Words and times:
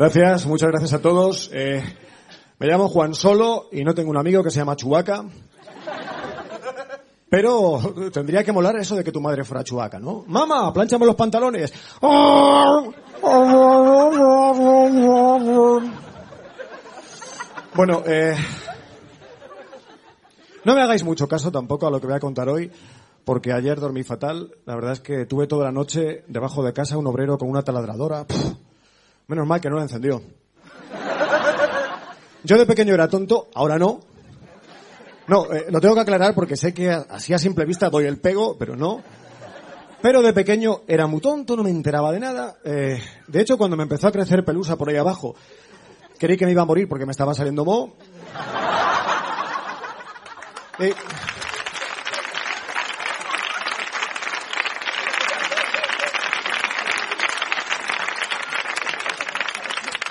Gracias, 0.00 0.46
muchas 0.46 0.70
gracias 0.70 0.94
a 0.94 1.02
todos. 1.02 1.50
Eh, 1.52 1.84
me 2.58 2.66
llamo 2.66 2.88
Juan 2.88 3.14
Solo 3.14 3.68
y 3.70 3.84
no 3.84 3.94
tengo 3.94 4.08
un 4.08 4.16
amigo 4.16 4.42
que 4.42 4.50
se 4.50 4.56
llama 4.56 4.74
Chubaca. 4.74 5.26
Pero 7.28 7.78
tendría 8.10 8.42
que 8.42 8.50
molar 8.50 8.76
eso 8.76 8.96
de 8.96 9.04
que 9.04 9.12
tu 9.12 9.20
madre 9.20 9.44
fuera 9.44 9.62
Chubaca, 9.62 9.98
¿no? 9.98 10.24
Mamá, 10.26 10.72
plánchame 10.72 11.04
los 11.04 11.16
pantalones. 11.16 11.74
Bueno, 17.74 18.02
eh, 18.06 18.34
no 20.64 20.74
me 20.74 20.80
hagáis 20.80 21.04
mucho 21.04 21.28
caso 21.28 21.52
tampoco 21.52 21.86
a 21.86 21.90
lo 21.90 22.00
que 22.00 22.06
voy 22.06 22.16
a 22.16 22.20
contar 22.20 22.48
hoy, 22.48 22.72
porque 23.22 23.52
ayer 23.52 23.78
dormí 23.78 24.02
fatal. 24.02 24.50
La 24.64 24.76
verdad 24.76 24.92
es 24.92 25.00
que 25.00 25.26
tuve 25.26 25.46
toda 25.46 25.66
la 25.66 25.72
noche 25.72 26.24
debajo 26.26 26.62
de 26.62 26.72
casa 26.72 26.96
un 26.96 27.06
obrero 27.06 27.36
con 27.36 27.50
una 27.50 27.60
taladradora. 27.60 28.26
Pff, 28.26 28.69
Menos 29.30 29.46
mal 29.46 29.60
que 29.60 29.70
no 29.70 29.76
la 29.76 29.82
encendió. 29.82 30.20
Yo 32.42 32.58
de 32.58 32.66
pequeño 32.66 32.94
era 32.94 33.06
tonto, 33.06 33.46
ahora 33.54 33.78
no. 33.78 34.00
No, 35.28 35.52
eh, 35.52 35.66
lo 35.70 35.80
tengo 35.80 35.94
que 35.94 36.00
aclarar 36.00 36.34
porque 36.34 36.56
sé 36.56 36.74
que 36.74 36.90
así 36.90 37.32
a 37.32 37.38
simple 37.38 37.64
vista 37.64 37.88
doy 37.90 38.06
el 38.06 38.18
pego, 38.18 38.56
pero 38.58 38.74
no. 38.74 39.00
Pero 40.02 40.20
de 40.20 40.32
pequeño 40.32 40.80
era 40.88 41.06
muy 41.06 41.20
tonto, 41.20 41.56
no 41.56 41.62
me 41.62 41.70
enteraba 41.70 42.10
de 42.10 42.18
nada. 42.18 42.56
Eh, 42.64 43.00
de 43.28 43.40
hecho, 43.40 43.56
cuando 43.56 43.76
me 43.76 43.84
empezó 43.84 44.08
a 44.08 44.12
crecer 44.12 44.44
pelusa 44.44 44.76
por 44.76 44.88
ahí 44.88 44.96
abajo, 44.96 45.36
creí 46.18 46.36
que 46.36 46.44
me 46.44 46.50
iba 46.50 46.62
a 46.62 46.66
morir 46.66 46.88
porque 46.88 47.06
me 47.06 47.12
estaba 47.12 47.32
saliendo 47.32 47.64
moho. 47.64 47.94
Eh, 50.80 50.92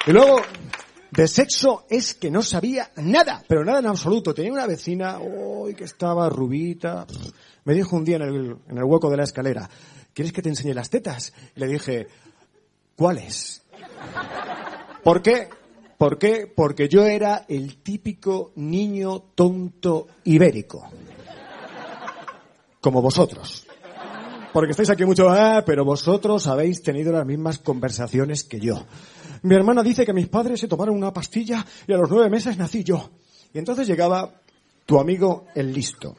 Y 0.09 0.11
luego, 0.11 0.41
de 1.11 1.27
sexo 1.27 1.85
es 1.87 2.15
que 2.15 2.31
no 2.31 2.41
sabía 2.41 2.89
nada, 2.95 3.43
pero 3.47 3.63
nada 3.63 3.77
en 3.77 3.85
absoluto. 3.85 4.33
Tenía 4.33 4.51
una 4.51 4.65
vecina, 4.65 5.19
uy, 5.19 5.75
que 5.75 5.83
estaba 5.83 6.27
rubita. 6.29 7.05
Me 7.65 7.75
dijo 7.75 7.95
un 7.95 8.05
día 8.05 8.15
en 8.15 8.23
el, 8.23 8.57
en 8.69 8.77
el 8.79 8.83
hueco 8.85 9.11
de 9.11 9.17
la 9.17 9.25
escalera, 9.25 9.69
¿quieres 10.11 10.33
que 10.33 10.41
te 10.41 10.49
enseñe 10.49 10.73
las 10.73 10.89
tetas? 10.89 11.31
Y 11.55 11.59
le 11.59 11.67
dije, 11.67 12.07
¿cuáles? 12.95 13.61
¿Por 15.03 15.21
qué? 15.21 15.47
¿Por 15.95 16.17
qué? 16.17 16.51
Porque 16.55 16.89
yo 16.89 17.05
era 17.05 17.45
el 17.47 17.77
típico 17.77 18.51
niño 18.55 19.25
tonto 19.35 20.07
ibérico. 20.23 20.89
Como 22.81 22.99
vosotros. 22.99 23.67
Porque 24.53 24.71
estáis 24.71 24.89
aquí 24.89 25.05
mucho, 25.05 25.29
ah, 25.29 25.61
pero 25.63 25.85
vosotros 25.85 26.47
habéis 26.47 26.81
tenido 26.81 27.11
las 27.11 27.27
mismas 27.27 27.59
conversaciones 27.59 28.43
que 28.43 28.59
yo. 28.59 28.87
Mi 29.43 29.55
hermana 29.55 29.83
dice 29.83 30.05
que 30.05 30.13
mis 30.13 30.27
padres 30.27 30.59
se 30.59 30.67
tomaron 30.67 30.95
una 30.95 31.13
pastilla 31.13 31.65
y 31.87 31.93
a 31.93 31.97
los 31.97 32.09
nueve 32.09 32.29
meses 32.29 32.57
nací 32.57 32.83
yo. 32.83 33.09
Y 33.53 33.59
entonces 33.59 33.87
llegaba 33.87 34.41
tu 34.85 34.99
amigo 34.99 35.45
el 35.55 35.71
listo, 35.71 36.15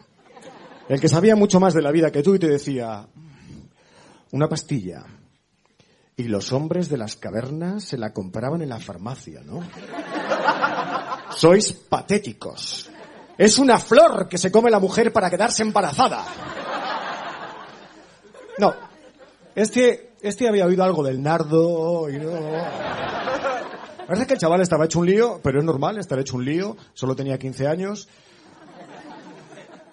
el 0.88 1.00
que 1.00 1.08
sabía 1.08 1.36
mucho 1.36 1.60
más 1.60 1.74
de 1.74 1.82
la 1.82 1.90
vida 1.90 2.10
que 2.10 2.22
tú 2.22 2.34
y 2.34 2.38
te 2.38 2.48
decía, 2.48 3.06
una 4.32 4.48
pastilla. 4.48 5.04
Y 6.16 6.24
los 6.24 6.52
hombres 6.52 6.88
de 6.88 6.98
las 6.98 7.16
cavernas 7.16 7.84
se 7.84 7.96
la 7.98 8.12
compraban 8.12 8.62
en 8.62 8.68
la 8.68 8.78
farmacia, 8.78 9.40
¿no? 9.42 9.60
Sois 11.34 11.72
patéticos. 11.72 12.90
Es 13.38 13.58
una 13.58 13.78
flor 13.78 14.28
que 14.28 14.36
se 14.36 14.52
come 14.52 14.70
la 14.70 14.78
mujer 14.78 15.12
para 15.12 15.30
quedarse 15.30 15.62
embarazada. 15.62 16.24
No, 18.58 18.74
este, 19.54 20.09
este 20.22 20.48
había 20.48 20.66
oído 20.66 20.84
algo 20.84 21.02
del 21.02 21.22
nardo 21.22 22.08
y 22.10 22.18
no... 22.18 22.30
Es 24.08 24.26
que 24.26 24.34
el 24.34 24.40
chaval 24.40 24.60
estaba 24.60 24.86
hecho 24.86 24.98
un 24.98 25.06
lío, 25.06 25.40
pero 25.42 25.60
es 25.60 25.64
normal 25.64 25.96
estar 25.98 26.18
hecho 26.18 26.36
un 26.36 26.44
lío, 26.44 26.76
solo 26.94 27.14
tenía 27.14 27.38
15 27.38 27.68
años. 27.68 28.08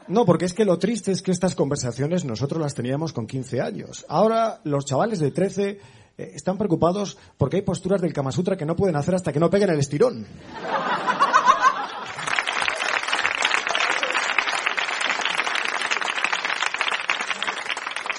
No, 0.07 0.25
porque 0.25 0.45
es 0.45 0.53
que 0.53 0.65
lo 0.65 0.79
triste 0.79 1.11
es 1.11 1.21
que 1.21 1.31
estas 1.31 1.53
conversaciones 1.53 2.25
nosotros 2.25 2.61
las 2.61 2.73
teníamos 2.73 3.13
con 3.13 3.27
15 3.27 3.61
años. 3.61 4.05
Ahora 4.09 4.59
los 4.63 4.85
chavales 4.85 5.19
de 5.19 5.31
13 5.31 5.69
eh, 5.69 5.79
están 6.33 6.57
preocupados 6.57 7.17
porque 7.37 7.57
hay 7.57 7.61
posturas 7.61 8.01
del 8.01 8.13
Kama 8.13 8.31
Sutra 8.31 8.57
que 8.57 8.65
no 8.65 8.75
pueden 8.75 8.95
hacer 8.95 9.13
hasta 9.15 9.31
que 9.31 9.39
no 9.39 9.49
peguen 9.49 9.69
el 9.69 9.79
estirón. 9.79 10.25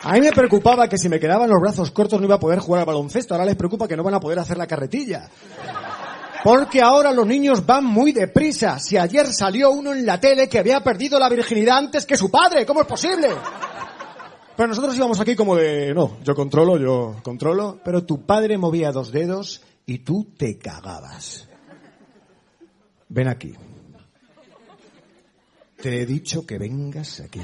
A 0.09 0.15
mí 0.15 0.23
me 0.23 0.33
preocupaba 0.33 0.89
que 0.89 0.97
si 0.97 1.07
me 1.11 1.21
quedaban 1.21 1.51
los 1.51 1.61
brazos 1.61 1.91
cortos 1.91 2.19
no 2.19 2.25
iba 2.25 2.37
a 2.37 2.41
poder 2.41 2.61
jugar 2.61 2.81
al 2.81 2.87
baloncesto. 2.87 3.35
Ahora 3.35 3.45
les 3.45 3.57
preocupa 3.57 3.87
que 3.87 3.95
no 3.95 4.03
van 4.03 4.15
a 4.15 4.21
poder 4.21 4.39
hacer 4.39 4.57
la 4.57 4.67
carretilla. 4.67 5.29
Porque 6.43 6.81
ahora 6.81 7.13
los 7.13 7.27
niños 7.27 7.67
van 7.67 7.85
muy 7.85 8.13
deprisa. 8.13 8.79
Si 8.79 8.97
ayer 8.97 9.27
salió 9.27 9.71
uno 9.71 9.93
en 9.93 10.07
la 10.07 10.19
tele 10.19 10.49
que 10.49 10.61
había 10.61 10.81
perdido 10.81 11.19
la 11.19 11.29
virginidad 11.29 11.77
antes 11.77 12.07
que 12.07 12.17
su 12.17 12.31
padre, 12.31 12.65
¿cómo 12.65 12.81
es 12.81 12.87
posible? 12.87 13.29
Pero 14.57 14.69
nosotros 14.69 14.97
íbamos 14.97 15.21
aquí 15.21 15.37
como 15.37 15.55
de, 15.55 15.93
no, 15.93 16.17
yo 16.25 16.35
controlo, 16.35 16.79
yo 16.79 17.17
controlo, 17.23 17.79
pero 17.85 18.07
tu 18.07 18.25
padre 18.25 18.57
movía 18.57 18.93
dos 18.93 19.13
dedos 19.13 19.61
y 19.85 19.99
tú 19.99 20.33
te 20.39 20.57
cagabas. 20.57 21.47
Ven 23.11 23.29
aquí. 23.29 23.55
Te 25.83 26.01
he 26.01 26.07
dicho 26.07 26.47
que 26.47 26.57
vengas 26.57 27.21
aquí. 27.21 27.43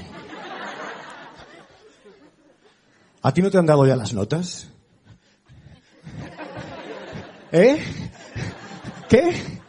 ¿A 3.24 3.32
ti 3.32 3.40
no 3.40 3.50
te 3.50 3.56
han 3.56 3.64
dado 3.64 3.86
ya 3.86 3.96
las 3.96 4.12
notas? 4.12 4.68
¿Eh? 7.50 7.82
¿Qué? 9.08 9.60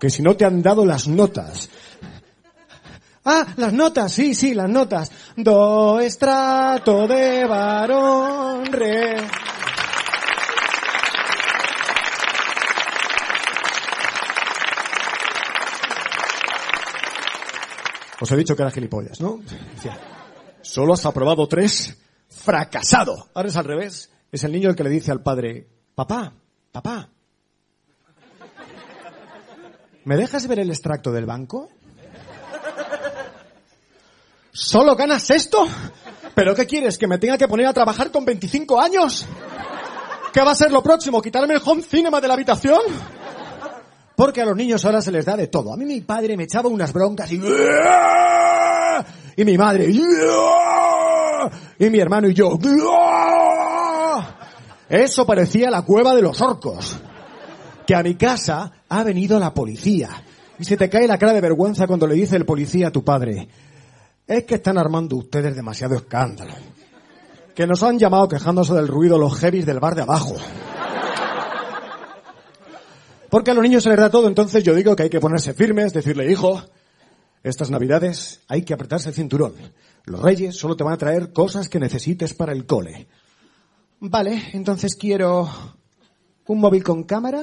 Que 0.00 0.08
si 0.08 0.22
no 0.22 0.34
te 0.36 0.46
han 0.46 0.62
dado 0.62 0.86
las 0.86 1.06
notas. 1.06 1.68
Ah, 3.26 3.46
las 3.58 3.74
notas, 3.74 4.10
sí, 4.10 4.34
sí, 4.34 4.54
las 4.54 4.70
notas. 4.70 5.12
Do 5.36 6.00
estrato 6.00 7.06
de 7.06 7.44
varón. 7.44 8.70
Os 18.18 18.32
he 18.32 18.36
dicho 18.36 18.56
que 18.56 18.62
era 18.62 18.70
gilipollas, 18.70 19.20
¿no? 19.20 19.40
Solo 20.62 20.94
has 20.94 21.04
aprobado 21.04 21.46
tres, 21.46 21.94
fracasado. 22.46 23.28
Ahora 23.34 23.48
es 23.48 23.56
al 23.56 23.64
revés. 23.64 24.10
Es 24.30 24.44
el 24.44 24.52
niño 24.52 24.70
el 24.70 24.76
que 24.76 24.84
le 24.84 24.90
dice 24.90 25.10
al 25.10 25.22
padre, 25.22 25.66
papá, 25.94 26.32
papá, 26.70 27.08
¿me 30.04 30.16
dejas 30.16 30.46
ver 30.46 30.60
el 30.60 30.70
extracto 30.70 31.10
del 31.10 31.26
banco? 31.26 31.68
¿Solo 34.52 34.94
ganas 34.96 35.28
esto? 35.30 35.66
¿Pero 36.34 36.54
qué 36.54 36.66
quieres? 36.66 36.98
¿Que 36.98 37.06
me 37.06 37.18
tenga 37.18 37.36
que 37.36 37.48
poner 37.48 37.66
a 37.66 37.72
trabajar 37.72 38.10
con 38.10 38.24
25 38.24 38.80
años? 38.80 39.26
¿Qué 40.32 40.40
va 40.40 40.52
a 40.52 40.54
ser 40.54 40.70
lo 40.70 40.82
próximo? 40.82 41.20
¿Quitarme 41.20 41.54
el 41.54 41.62
home 41.64 41.82
cinema 41.82 42.20
de 42.20 42.28
la 42.28 42.34
habitación? 42.34 42.80
Porque 44.14 44.42
a 44.42 44.46
los 44.46 44.56
niños 44.56 44.84
ahora 44.84 45.02
se 45.02 45.12
les 45.12 45.24
da 45.24 45.36
de 45.36 45.48
todo. 45.48 45.72
A 45.72 45.76
mí 45.76 45.84
mi 45.84 46.00
padre 46.00 46.36
me 46.36 46.44
echaba 46.44 46.68
unas 46.68 46.92
broncas 46.92 47.30
y... 47.32 47.40
Y 49.36 49.44
mi 49.44 49.58
madre... 49.58 49.90
Y 51.78 51.90
mi 51.90 51.98
hermano 51.98 52.28
y 52.28 52.34
yo... 52.34 52.58
Eso 54.88 55.26
parecía 55.26 55.70
la 55.70 55.82
cueva 55.82 56.14
de 56.14 56.22
los 56.22 56.40
orcos. 56.40 56.98
Que 57.86 57.94
a 57.94 58.02
mi 58.02 58.14
casa 58.14 58.72
ha 58.88 59.02
venido 59.02 59.38
la 59.38 59.52
policía. 59.52 60.10
Y 60.58 60.64
se 60.64 60.76
te 60.76 60.88
cae 60.88 61.06
la 61.06 61.18
cara 61.18 61.32
de 61.32 61.40
vergüenza 61.40 61.86
cuando 61.86 62.06
le 62.06 62.14
dice 62.14 62.36
el 62.36 62.46
policía 62.46 62.88
a 62.88 62.92
tu 62.92 63.04
padre, 63.04 63.48
es 64.26 64.44
que 64.44 64.56
están 64.56 64.78
armando 64.78 65.16
ustedes 65.16 65.54
demasiado 65.54 65.94
escándalo. 65.94 66.54
Que 67.54 67.66
nos 67.66 67.82
han 67.82 67.98
llamado 67.98 68.28
quejándose 68.28 68.74
del 68.74 68.88
ruido 68.88 69.18
los 69.18 69.38
heavies 69.38 69.66
del 69.66 69.80
bar 69.80 69.94
de 69.94 70.02
abajo. 70.02 70.36
Porque 73.30 73.50
a 73.50 73.54
los 73.54 73.62
niños 73.62 73.82
se 73.82 73.88
les 73.90 73.98
da 73.98 74.10
todo, 74.10 74.28
entonces 74.28 74.62
yo 74.62 74.74
digo 74.74 74.94
que 74.94 75.04
hay 75.04 75.10
que 75.10 75.20
ponerse 75.20 75.52
firmes, 75.52 75.92
decirle, 75.92 76.30
hijo, 76.30 76.62
estas 77.42 77.70
navidades 77.70 78.40
hay 78.48 78.62
que 78.62 78.74
apretarse 78.74 79.08
el 79.08 79.14
cinturón. 79.14 79.54
Los 80.06 80.22
reyes 80.22 80.56
solo 80.56 80.76
te 80.76 80.84
van 80.84 80.94
a 80.94 80.98
traer 80.98 81.32
cosas 81.32 81.68
que 81.68 81.80
necesites 81.80 82.32
para 82.32 82.52
el 82.52 82.64
cole. 82.64 83.08
Vale, 83.98 84.50
entonces 84.52 84.94
quiero 84.94 85.50
un 86.46 86.60
móvil 86.60 86.84
con 86.84 87.02
cámara 87.02 87.42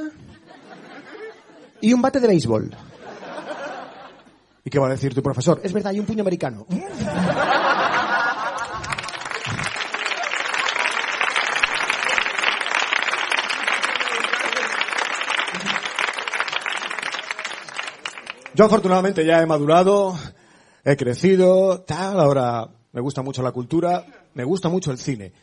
y 1.82 1.92
un 1.92 2.02
bate 2.02 2.22
de 2.22 2.28
béisbol. 2.28 2.74
¿Y 4.64 4.70
qué 4.70 4.80
va 4.80 4.88
a 4.88 4.92
decir 4.92 5.14
tu 5.14 5.22
profesor? 5.22 5.60
Es 5.62 5.74
verdad, 5.74 5.92
hay 5.92 6.00
un 6.00 6.06
puño 6.06 6.22
americano. 6.22 6.66
Yo 18.56 18.66
afortunadamente 18.66 19.26
ya 19.26 19.42
he 19.42 19.46
madurado, 19.46 20.18
he 20.84 20.98
crecido, 20.98 21.82
tal, 21.82 22.20
ahora 22.20 22.70
me 22.92 23.02
gusta 23.02 23.22
mucho 23.22 23.42
la 23.42 23.52
cultura, 23.52 24.06
me 24.34 24.44
gusta 24.44 24.70
mucho 24.70 24.92
el 24.92 24.98
cine. 24.98 25.34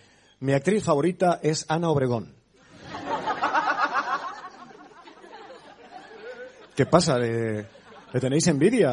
Mi 0.40 0.52
actriz 0.52 0.84
favorita 0.84 1.40
es 1.42 1.64
Ana 1.68 1.90
Obregón. 1.90 2.34
¿Qué 6.74 6.86
pasa? 6.86 7.18
¿Le, 7.18 7.66
tenéis 8.20 8.46
envidia? 8.46 8.92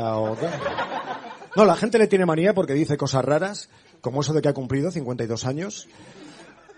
No, 1.55 1.65
la 1.65 1.75
gente 1.75 1.97
le 1.97 2.07
tiene 2.07 2.25
manía 2.25 2.53
porque 2.53 2.73
dice 2.73 2.97
cosas 2.97 3.23
raras, 3.23 3.69
como 4.01 4.21
eso 4.21 4.33
de 4.33 4.41
que 4.41 4.49
ha 4.49 4.53
cumplido 4.53 4.91
52 4.91 5.45
años, 5.45 5.87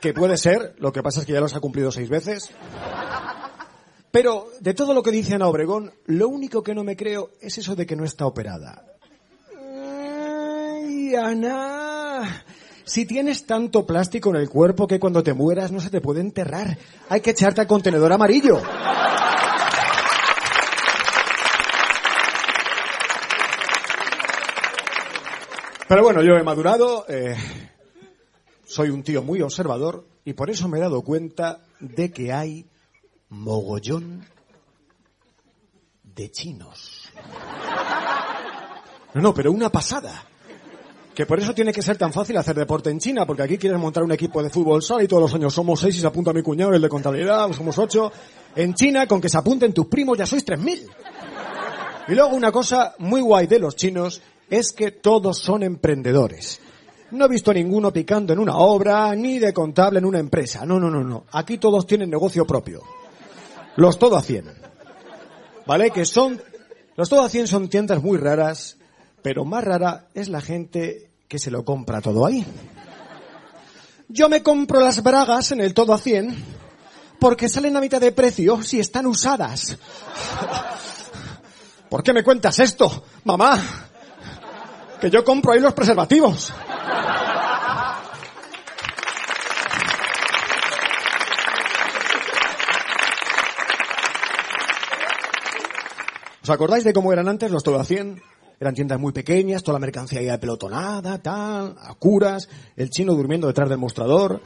que 0.01 0.13
puede 0.13 0.37
ser, 0.37 0.75
lo 0.77 0.93
que 0.93 1.01
pasa 1.01 1.21
es 1.21 1.25
que 1.25 1.33
ya 1.33 1.41
los 1.41 1.55
ha 1.55 1.59
cumplido 1.59 1.91
seis 1.91 2.09
veces. 2.09 2.51
Pero 4.11 4.47
de 4.59 4.73
todo 4.73 4.93
lo 4.93 5.03
que 5.03 5.11
dice 5.11 5.35
Ana 5.35 5.47
Obregón, 5.47 5.93
lo 6.05 6.27
único 6.27 6.63
que 6.63 6.75
no 6.75 6.83
me 6.83 6.95
creo 6.95 7.31
es 7.41 7.57
eso 7.57 7.75
de 7.75 7.85
que 7.85 7.95
no 7.95 8.05
está 8.05 8.25
operada. 8.25 8.85
Ay, 11.09 11.15
Ana, 11.15 12.45
si 12.83 13.03
tienes 13.03 13.47
tanto 13.47 13.83
plástico 13.83 14.29
en 14.29 14.35
el 14.35 14.47
cuerpo 14.47 14.85
que 14.85 14.99
cuando 14.99 15.23
te 15.23 15.33
mueras 15.33 15.71
no 15.71 15.79
se 15.79 15.89
te 15.89 16.01
puede 16.01 16.21
enterrar, 16.21 16.77
hay 17.09 17.21
que 17.21 17.31
echarte 17.31 17.61
al 17.61 17.67
contenedor 17.67 18.13
amarillo. 18.13 18.61
Pero 25.87 26.03
bueno, 26.03 26.21
yo 26.21 26.35
he 26.35 26.43
madurado, 26.43 27.05
eh, 27.09 27.35
soy 28.65 28.91
un 28.91 29.01
tío 29.01 29.23
muy 29.23 29.41
observador 29.41 30.05
y 30.25 30.33
por 30.33 30.51
eso 30.51 30.67
me 30.67 30.77
he 30.77 30.81
dado 30.81 31.01
cuenta 31.01 31.65
de 31.79 32.11
que 32.11 32.31
hay 32.31 32.67
mogollón 33.29 34.27
de 36.03 36.29
chinos. 36.29 37.09
No, 39.15 39.21
no, 39.21 39.33
pero 39.33 39.51
una 39.51 39.71
pasada. 39.71 40.29
Que 41.19 41.25
por 41.25 41.37
eso 41.37 41.53
tiene 41.53 41.73
que 41.73 41.81
ser 41.81 41.97
tan 41.97 42.13
fácil 42.13 42.37
hacer 42.37 42.55
deporte 42.55 42.89
en 42.89 42.97
China, 42.97 43.25
porque 43.25 43.43
aquí 43.43 43.57
quieres 43.57 43.77
montar 43.77 44.03
un 44.03 44.11
equipo 44.13 44.41
de 44.41 44.49
fútbol 44.49 44.81
sala 44.81 45.03
y 45.03 45.07
todos 45.09 45.23
los 45.23 45.33
años 45.33 45.53
somos 45.53 45.81
seis 45.81 45.97
y 45.97 45.99
se 45.99 46.07
apunta 46.07 46.31
mi 46.31 46.41
cuñado, 46.41 46.73
el 46.73 46.81
de 46.81 46.87
contabilidad, 46.87 47.51
somos 47.51 47.77
ocho. 47.77 48.09
En 48.55 48.73
China, 48.73 49.05
con 49.05 49.19
que 49.19 49.27
se 49.27 49.37
apunten 49.37 49.73
tus 49.73 49.87
primos, 49.87 50.17
ya 50.17 50.25
sois 50.25 50.45
tres 50.45 50.57
mil. 50.57 50.79
Y 52.07 52.15
luego 52.15 52.33
una 52.33 52.53
cosa 52.53 52.95
muy 52.99 53.19
guay 53.19 53.47
de 53.47 53.59
los 53.59 53.75
chinos 53.75 54.21
es 54.49 54.71
que 54.71 54.91
todos 54.91 55.39
son 55.39 55.63
emprendedores. 55.63 56.61
No 57.11 57.25
he 57.25 57.27
visto 57.27 57.51
a 57.51 57.53
ninguno 57.53 57.91
picando 57.91 58.31
en 58.31 58.39
una 58.39 58.55
obra, 58.55 59.13
ni 59.13 59.39
de 59.39 59.51
contable 59.51 59.99
en 59.99 60.05
una 60.05 60.19
empresa. 60.19 60.65
No, 60.65 60.79
no, 60.79 60.89
no, 60.89 61.03
no. 61.03 61.25
Aquí 61.33 61.57
todos 61.57 61.85
tienen 61.85 62.09
negocio 62.09 62.47
propio. 62.47 62.81
Los 63.75 63.99
todo 63.99 64.15
a 64.15 64.21
cien. 64.21 64.45
¿Vale? 65.67 65.91
Que 65.91 66.05
son, 66.05 66.41
los 66.95 67.09
todo 67.09 67.23
a 67.23 67.29
cien 67.29 67.45
son 67.45 67.67
tiendas 67.67 68.01
muy 68.01 68.17
raras, 68.17 68.77
pero 69.21 69.43
más 69.43 69.65
rara 69.65 70.07
es 70.13 70.29
la 70.29 70.39
gente 70.39 71.08
que 71.29 71.37
se 71.37 71.51
lo 71.51 71.63
compra 71.63 72.01
todo 72.01 72.25
ahí. 72.25 72.43
Yo 74.07 74.27
me 74.27 74.41
compro 74.41 74.79
las 74.79 75.03
bragas 75.03 75.51
en 75.51 75.61
el 75.61 75.75
todo 75.75 75.93
a 75.93 75.99
cien 75.99 76.43
porque 77.19 77.47
salen 77.47 77.77
a 77.77 77.81
mitad 77.81 78.01
de 78.01 78.11
precio 78.11 78.63
si 78.63 78.79
están 78.79 79.05
usadas. 79.05 79.77
¿Por 81.87 82.01
qué 82.01 82.13
me 82.13 82.23
cuentas 82.23 82.57
esto, 82.59 83.03
mamá? 83.25 83.61
Que 84.99 85.11
yo 85.11 85.23
compro 85.23 85.53
ahí 85.53 85.59
los 85.59 85.73
preservativos. 85.73 86.51
¿Os 96.41 96.49
acordáis 96.49 96.83
de 96.83 96.93
cómo 96.93 97.13
eran 97.13 97.29
antes 97.29 97.51
los 97.51 97.63
todo 97.63 97.79
a 97.79 97.85
100? 97.85 98.28
Eran 98.59 98.73
tiendas 98.73 98.99
muy 98.99 99.13
pequeñas, 99.13 99.63
toda 99.63 99.77
la 99.77 99.85
mercancía 99.85 100.21
ya 100.21 100.37
pelotonada, 100.37 101.17
tal, 101.21 101.77
a 101.79 101.93
curas, 101.95 102.49
el 102.75 102.89
chino 102.89 103.13
durmiendo 103.13 103.47
detrás 103.47 103.69
del 103.69 103.77
mostrador. 103.77 104.41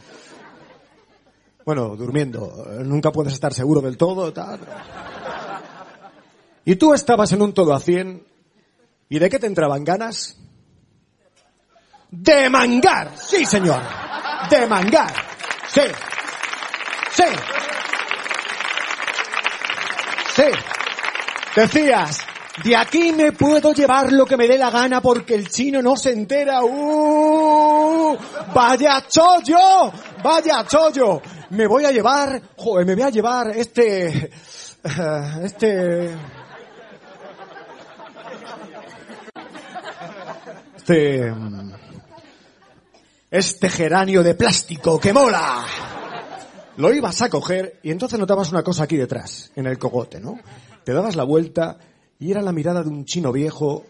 Bueno, 1.66 1.96
durmiendo, 1.96 2.68
nunca 2.84 3.12
puedes 3.12 3.34
estar 3.34 3.54
seguro 3.54 3.82
del 3.82 3.98
todo, 3.98 4.32
tal. 4.32 4.60
Y 6.66 6.76
tú 6.76 6.94
estabas 6.94 7.32
en 7.32 7.42
un 7.42 7.54
todo 7.54 7.74
a 7.74 7.80
100, 7.80 8.24
¿y 9.10 9.20
de 9.20 9.30
qué 9.30 9.40
te 9.40 9.48
entraban 9.48 9.84
ganas? 9.84 10.38
De 12.12 12.50
mangar, 12.50 13.18
sí 13.18 13.44
señor, 13.46 13.82
de 14.50 14.68
mangar, 14.68 15.12
sí, 15.68 15.82
sí, 17.12 17.24
sí. 20.36 20.44
Decías, 21.56 22.26
de 22.62 22.76
aquí 22.76 23.12
me 23.12 23.32
puedo 23.32 23.74
llevar 23.74 24.12
lo 24.12 24.28
que 24.28 24.38
me 24.38 24.48
dé 24.48 24.60
la 24.60 24.70
gana 24.70 25.02
porque 25.02 25.34
el 25.34 25.50
chino 25.50 25.82
no 25.82 25.96
se 25.96 26.12
entera. 26.12 26.64
¡Uh! 26.64 28.16
¡Vaya 28.54 29.04
chollo! 29.08 29.92
¡Vaya 30.24 30.64
chollo! 30.68 31.20
Me 31.50 31.66
voy 31.66 31.86
a 31.86 31.92
llevar, 31.92 32.40
joder, 32.56 32.86
me 32.86 32.94
voy 32.94 33.04
a 33.04 33.10
llevar 33.10 33.50
este, 33.58 34.08
eh, 34.08 34.30
este, 35.44 36.16
este, 40.76 41.32
mm, 41.32 41.72
este 43.32 43.70
geranio 43.70 44.22
de 44.22 44.36
plástico 44.36 45.00
que 45.00 45.12
mola. 45.12 45.66
Lo 46.78 46.94
ibas 46.94 47.20
a 47.24 47.30
coger 47.30 47.80
y 47.82 47.90
entonces 47.90 48.20
notabas 48.20 48.52
una 48.52 48.62
cosa 48.62 48.84
aquí 48.84 48.96
detrás, 48.96 49.52
en 49.56 49.66
el 49.66 49.80
cogote, 49.80 50.20
¿no? 50.20 50.40
Te 50.84 50.94
dabas 50.94 51.16
la 51.16 51.24
vuelta 51.24 51.78
y 52.24 52.32
era 52.32 52.42
la 52.42 52.54
mirada 52.54 52.84
de 52.84 52.90
un 52.90 53.04
chino 53.04 53.34
viejo 53.34 53.84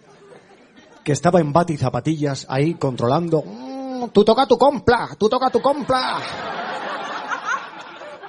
que 1.03 1.11
estaba 1.11 1.39
en 1.39 1.53
bati 1.53 1.73
y 1.73 1.77
zapatillas 1.77 2.47
ahí 2.49 2.73
controlando. 2.73 3.43
"Mm, 3.43 4.07
tú 4.09 4.25
toca 4.25 4.47
tu 4.47 4.57
compla, 4.57 5.09
tú 5.19 5.29
toca 5.29 5.51
tu 5.51 5.61
compla. 5.61 6.17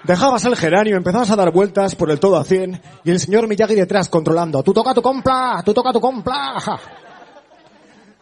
Dejabas 0.03 0.45
el 0.45 0.57
geranio, 0.57 0.99
empezabas 0.99 1.31
a 1.31 1.37
dar 1.37 1.51
vueltas 1.51 1.95
por 1.95 2.11
el 2.11 2.21
todo 2.21 2.37
a 2.37 2.45
100 2.45 2.83
y 3.03 3.13
el 3.13 3.19
señor 3.19 3.49
Miyagi 3.49 3.75
detrás 3.75 4.11
controlando. 4.11 4.63
Tú 4.63 4.75
toca 4.75 4.93
tu 4.93 5.01
compla, 5.01 5.63
tú 5.65 5.73
toca 5.73 5.91
tu 5.91 6.03
compla. 6.03 6.63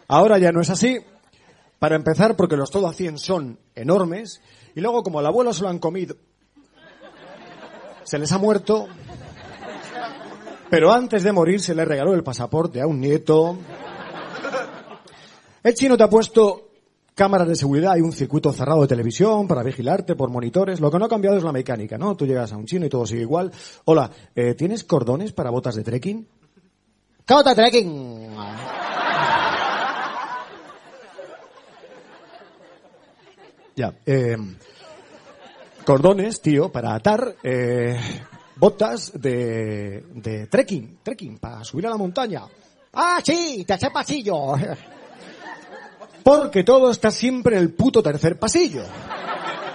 Ahora 0.07 0.39
ya 0.39 0.53
no 0.53 0.61
es 0.61 0.71
así. 0.71 1.01
Para 1.81 1.97
empezar, 1.97 2.37
porque 2.37 2.57
los 2.57 2.71
todo 2.71 2.87
a 2.87 2.93
100 2.93 3.19
son 3.19 3.59
enormes 3.75 4.41
y 4.77 4.81
luego 4.81 5.03
como 5.03 5.19
al 5.19 5.27
abuelo 5.27 5.53
se 5.53 5.63
lo 5.63 5.69
han 5.69 5.81
comido, 5.81 6.15
se 8.05 8.21
les 8.21 8.31
ha 8.31 8.39
muerto, 8.39 8.87
pero 10.73 10.91
antes 10.91 11.23
de 11.23 11.33
morir 11.33 11.61
se 11.61 11.75
le 11.75 11.85
regaló 11.85 12.15
el 12.15 12.23
pasaporte 12.23 12.81
a 12.81 12.87
un 12.87 12.99
nieto. 12.99 13.59
El 15.63 15.75
chino 15.75 15.99
te 15.99 16.03
ha 16.03 16.09
puesto 16.09 16.71
cámaras 17.15 17.47
de 17.47 17.57
seguridad, 17.57 17.93
hay 17.93 18.01
un 18.01 18.15
circuito 18.15 18.51
cerrado 18.55 18.81
de 18.81 18.89
televisión 18.89 19.47
para 19.47 19.63
vigilarte 19.63 20.17
por 20.17 20.31
monitores. 20.31 20.81
Lo 20.81 20.91
que 20.91 20.99
no 20.99 21.05
ha 21.05 21.09
cambiado 21.11 21.37
es 21.37 21.43
la 21.43 21.53
mecánica, 21.53 21.99
¿no? 21.99 22.17
Tú 22.17 22.25
llegas 22.25 22.55
a 22.55 22.57
un 22.57 22.65
chino 22.65 22.87
y 22.87 22.89
todo 22.89 23.05
sigue 23.05 23.21
igual. 23.21 23.53
Hola, 23.85 24.11
eh, 24.35 24.55
¿tienes 24.55 24.83
cordones 24.83 25.33
para 25.33 25.51
botas 25.51 25.75
de 25.75 25.83
trekking? 25.83 26.27
¿Qué 27.27 27.35
bota 27.35 27.51
de 27.51 27.57
trekking? 27.57 28.35
Ya. 33.77 33.93
Eh, 34.07 34.39
cordones, 35.85 36.41
tío, 36.41 36.73
para 36.73 36.95
atar 36.95 37.37
eh, 37.43 38.01
botas 38.63 39.11
de, 39.21 40.05
de 40.15 40.47
trekking, 40.47 40.99
trekking, 41.03 41.39
para 41.39 41.65
subir 41.65 41.85
a 41.89 41.91
la 41.91 41.97
montaña. 41.97 42.45
Ah, 42.93 43.19
sí, 43.21 43.65
tercer 43.67 43.91
pasillo. 43.91 44.55
Porque 46.23 46.63
todo 46.63 46.93
está 46.93 47.11
siempre 47.11 47.57
en 47.57 47.63
el 47.63 47.75
puto 47.75 48.01
tercer 48.05 48.39
pasillo. 48.39 48.85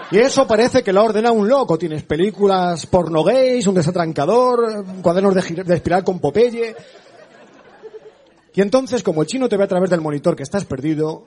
Y 0.10 0.20
eso 0.20 0.48
parece 0.48 0.84
que 0.84 0.94
lo 0.94 1.02
ha 1.02 1.04
ordenado 1.04 1.36
un 1.36 1.50
loco. 1.50 1.78
Tienes 1.78 2.04
películas 2.04 2.86
porno 2.86 3.26
gays, 3.26 3.68
un 3.68 3.76
desatrancador, 3.76 4.86
cuadernos 5.02 5.36
de, 5.36 5.64
de 5.66 5.76
espiral 5.76 6.06
con 6.06 6.20
Popeye. 6.20 6.74
Y 8.54 8.62
entonces, 8.62 9.04
como 9.04 9.22
el 9.22 9.28
chino 9.28 9.50
te 9.50 9.58
ve 9.58 9.66
a 9.66 9.68
través 9.68 9.90
del 9.90 10.00
monitor 10.00 10.34
que 10.34 10.44
estás 10.44 10.64
perdido, 10.64 11.26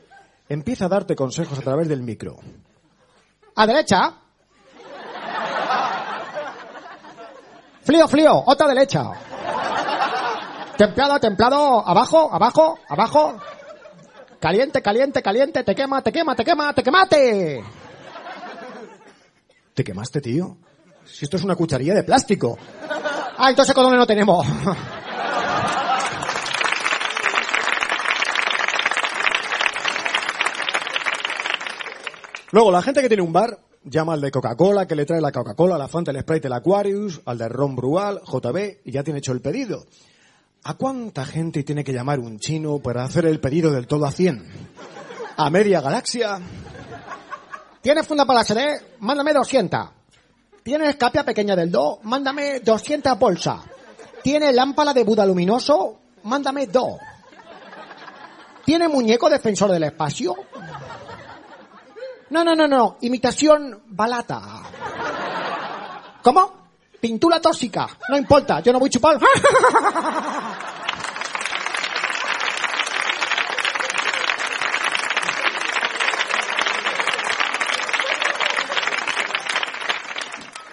empieza 0.48 0.86
a 0.86 0.88
darte 0.88 1.14
consejos 1.14 1.58
a 1.58 1.62
través 1.62 1.88
del 1.88 2.00
micro. 2.00 2.38
A 3.54 3.66
derecha. 3.66 4.16
Frío, 7.90 8.06
frío, 8.06 8.44
otra 8.46 8.68
derecha. 8.68 9.10
Templado, 10.78 11.18
templado, 11.18 11.84
abajo, 11.84 12.32
abajo, 12.32 12.78
abajo. 12.88 13.36
Caliente, 14.38 14.80
caliente, 14.80 15.20
caliente, 15.20 15.64
te 15.64 15.74
quema, 15.74 16.00
te 16.00 16.12
quema, 16.12 16.36
te 16.36 16.44
quema, 16.44 16.72
te 16.72 16.84
quemate. 16.84 17.64
¿Te 19.74 19.82
quemaste, 19.82 20.20
tío? 20.20 20.56
Si 21.04 21.24
esto 21.24 21.36
es 21.36 21.42
una 21.42 21.56
cucharilla 21.56 21.94
de 21.94 22.04
plástico. 22.04 22.56
Ah, 23.36 23.50
entonces 23.50 23.74
cordones 23.74 23.98
no 23.98 24.06
tenemos. 24.06 24.46
Luego, 32.52 32.70
la 32.70 32.82
gente 32.82 33.02
que 33.02 33.08
tiene 33.08 33.24
un 33.24 33.32
bar 33.32 33.58
llama 33.84 34.14
al 34.14 34.20
de 34.20 34.30
Coca-Cola, 34.30 34.86
que 34.86 34.94
le 34.94 35.06
trae 35.06 35.20
la 35.20 35.32
Coca-Cola, 35.32 35.78
la 35.78 35.88
Fanta, 35.88 36.10
el 36.10 36.20
Sprite, 36.20 36.48
el 36.48 36.52
Aquarius, 36.52 37.20
al 37.24 37.38
de 37.38 37.48
Ron 37.48 37.76
Brual, 37.76 38.20
JB, 38.24 38.80
y 38.84 38.92
ya 38.92 39.02
tiene 39.02 39.18
hecho 39.18 39.32
el 39.32 39.40
pedido. 39.40 39.86
¿A 40.64 40.74
cuánta 40.74 41.24
gente 41.24 41.62
tiene 41.62 41.84
que 41.84 41.92
llamar 41.92 42.20
un 42.20 42.38
chino 42.38 42.78
para 42.80 43.04
hacer 43.04 43.24
el 43.24 43.40
pedido 43.40 43.70
del 43.70 43.86
todo 43.86 44.04
a 44.04 44.12
100? 44.12 44.44
¿A 45.36 45.48
media 45.48 45.80
galaxia? 45.80 46.38
¿Tienes 47.80 48.06
funda 48.06 48.26
para 48.26 48.40
la 48.40 48.44
CD? 48.44 48.80
Mándame 48.98 49.32
200. 49.32 49.88
¿Tienes 50.62 50.96
capia 50.96 51.24
pequeña 51.24 51.56
del 51.56 51.70
do? 51.70 52.00
Mándame 52.02 52.60
200 52.60 53.18
bolsas. 53.18 53.60
¿Tiene 54.22 54.52
lámpara 54.52 54.92
de 54.92 55.02
Buda 55.02 55.24
luminoso? 55.24 55.98
Mándame 56.24 56.66
dos. 56.66 56.98
¿Tiene 58.66 58.88
muñeco 58.88 59.30
defensor 59.30 59.72
del 59.72 59.84
espacio? 59.84 60.36
No, 62.30 62.44
no, 62.44 62.54
no, 62.54 62.66
no. 62.68 62.96
Imitación 63.00 63.82
balata. 63.88 64.62
¿Cómo? 66.22 66.52
Pintura 67.00 67.40
tóxica. 67.40 67.88
No 68.08 68.16
importa, 68.16 68.60
yo 68.60 68.72
no 68.72 68.78
voy 68.78 68.88
a 68.88 68.90
chupar. 68.90 69.18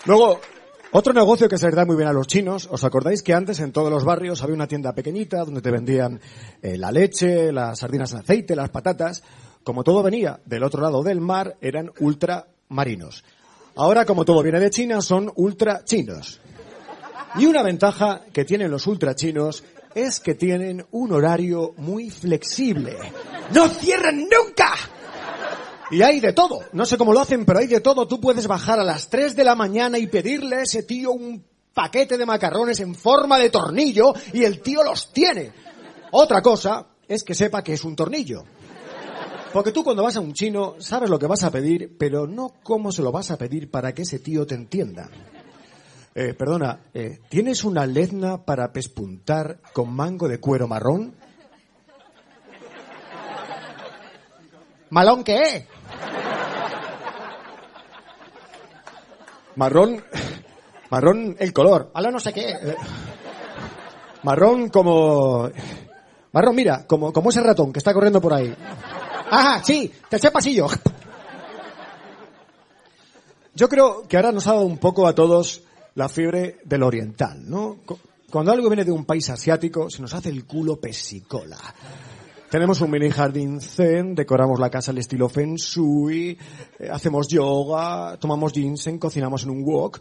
Luego, 0.06 0.40
otro 0.92 1.12
negocio 1.12 1.50
que 1.50 1.58
se 1.58 1.66
les 1.66 1.76
da 1.76 1.86
muy 1.86 1.98
bien 1.98 2.08
a 2.08 2.14
los 2.14 2.28
chinos, 2.28 2.70
¿os 2.72 2.84
acordáis 2.86 3.22
que 3.22 3.34
antes 3.34 3.60
en 3.60 3.74
todos 3.74 3.92
los 3.92 4.06
barrios 4.06 4.42
había 4.42 4.56
una 4.56 4.68
tienda 4.68 4.94
pequeñita 4.94 5.44
donde 5.44 5.62
te 5.62 5.70
vendían 5.70 6.22
eh, 6.62 6.78
la 6.78 6.92
leche, 6.92 7.52
las 7.52 7.80
sardinas 7.80 8.14
en 8.14 8.20
aceite, 8.20 8.56
las 8.56 8.70
patatas? 8.70 9.22
Como 9.68 9.84
todo 9.84 10.02
venía 10.02 10.40
del 10.46 10.64
otro 10.64 10.82
lado 10.82 11.04
del 11.04 11.20
mar, 11.20 11.58
eran 11.60 11.92
ultramarinos. 12.00 13.26
Ahora, 13.76 14.06
como 14.06 14.24
todo 14.24 14.42
viene 14.42 14.62
de 14.62 14.70
China, 14.70 15.02
son 15.02 15.30
ultra 15.36 15.84
chinos. 15.84 16.40
Y 17.36 17.48
una 17.48 17.64
ventaja 17.64 18.22
que 18.32 18.46
tienen 18.46 18.72
los 18.72 18.88
ultra 18.88 19.14
chinos 19.14 19.66
es 19.94 20.22
que 20.22 20.36
tienen 20.36 20.86
un 20.92 21.12
horario 21.12 21.74
muy 21.76 22.10
flexible. 22.10 22.96
¡No 23.54 23.68
cierran 23.68 24.20
nunca! 24.20 24.74
Y 25.92 26.02
hay 26.02 26.22
de 26.22 26.32
todo. 26.32 26.62
No 26.72 26.86
sé 26.86 26.98
cómo 26.98 27.12
lo 27.12 27.20
hacen, 27.20 27.44
pero 27.44 27.60
hay 27.60 27.68
de 27.68 27.82
todo. 27.82 28.08
Tú 28.08 28.22
puedes 28.22 28.48
bajar 28.48 28.80
a 28.80 28.86
las 28.86 29.10
3 29.10 29.36
de 29.36 29.44
la 29.44 29.56
mañana 29.56 29.98
y 29.98 30.08
pedirle 30.08 30.56
a 30.56 30.62
ese 30.62 30.84
tío 30.84 31.12
un 31.12 31.44
paquete 31.74 32.18
de 32.18 32.26
macarrones 32.26 32.80
en 32.80 32.96
forma 32.96 33.38
de 33.38 33.50
tornillo 33.50 34.14
y 34.32 34.46
el 34.46 34.62
tío 34.62 34.82
los 34.82 35.12
tiene. 35.12 35.52
Otra 36.12 36.42
cosa 36.42 36.88
es 37.06 37.26
que 37.26 37.36
sepa 37.36 37.62
que 37.62 37.74
es 37.74 37.84
un 37.84 37.98
tornillo. 37.98 38.46
Porque 39.54 39.72
tú 39.72 39.84
cuando 39.84 40.04
vas 40.04 40.16
a 40.16 40.20
un 40.20 40.34
chino 40.34 40.76
sabes 40.80 41.10
lo 41.10 41.18
que 41.18 41.28
vas 41.28 41.44
a 41.44 41.52
pedir, 41.52 41.98
pero 41.98 42.28
no 42.28 42.54
cómo 42.64 42.92
se 42.92 43.02
lo 43.02 43.12
vas 43.12 43.32
a 43.32 43.38
pedir 43.38 43.72
para 43.72 43.94
que 43.94 44.04
ese 44.04 44.20
tío 44.20 44.46
te 44.46 44.56
entienda. 44.56 45.10
Eh, 46.14 46.34
perdona, 46.34 46.80
eh, 46.94 47.20
¿tienes 47.30 47.64
una 47.64 47.86
lezna 47.86 48.44
para 48.44 48.72
pespuntar 48.74 49.60
con 49.74 49.94
mango 49.94 50.28
de 50.28 50.40
cuero 50.40 50.68
marrón? 50.68 51.16
¿Malón 54.90 55.24
qué? 55.24 55.68
Marrón, 59.56 60.04
marrón 60.90 61.36
el 61.40 61.54
color. 61.54 61.92
Ala 61.94 62.12
no 62.12 62.20
sé 62.20 62.34
qué. 62.34 62.50
Eh, 62.50 62.76
Marrón 64.24 64.70
como, 64.70 65.50
marrón 66.34 66.56
mira, 66.56 66.86
como, 66.86 67.14
como 67.14 67.30
ese 67.30 67.42
ratón 67.42 67.72
que 67.72 67.80
está 67.80 67.94
corriendo 67.94 68.20
por 68.20 68.34
ahí. 68.34 68.54
Ajá, 69.30 69.64
sí, 69.64 69.92
tercer 70.10 70.32
pasillo. 70.32 70.68
Yo 73.56 73.68
creo 73.70 74.08
que 74.08 74.16
ahora 74.18 74.32
nos 74.32 74.48
ha 74.48 74.54
dado 74.54 74.66
un 74.66 74.78
poco 74.78 75.08
a 75.08 75.16
todos 75.16 75.64
la 75.96 76.08
fiebre 76.10 76.60
del 76.64 76.84
oriental, 76.84 77.50
¿no? 77.50 77.78
Cu- 77.86 77.98
Cuando 78.30 78.52
algo 78.52 78.70
viene 78.70 78.86
de 78.86 78.92
un 78.92 79.06
país 79.06 79.30
asiático, 79.30 79.90
se 79.90 80.02
nos 80.02 80.14
hace 80.14 80.30
el 80.30 80.46
culo 80.46 80.80
pesicola. 80.80 81.58
Tenemos 82.52 82.80
un 82.82 82.92
mini 82.92 83.10
jardín 83.10 83.60
zen, 83.60 84.14
decoramos 84.16 84.60
la 84.60 84.70
casa 84.70 84.92
al 84.92 85.00
estilo 85.00 85.28
feng 85.28 85.56
shui, 85.56 86.38
eh, 86.80 86.90
hacemos 86.92 87.28
yoga, 87.28 88.16
tomamos 88.20 88.54
ginseng, 88.54 89.00
cocinamos 89.00 89.44
en 89.44 89.50
un 89.50 89.64
wok. 89.66 90.00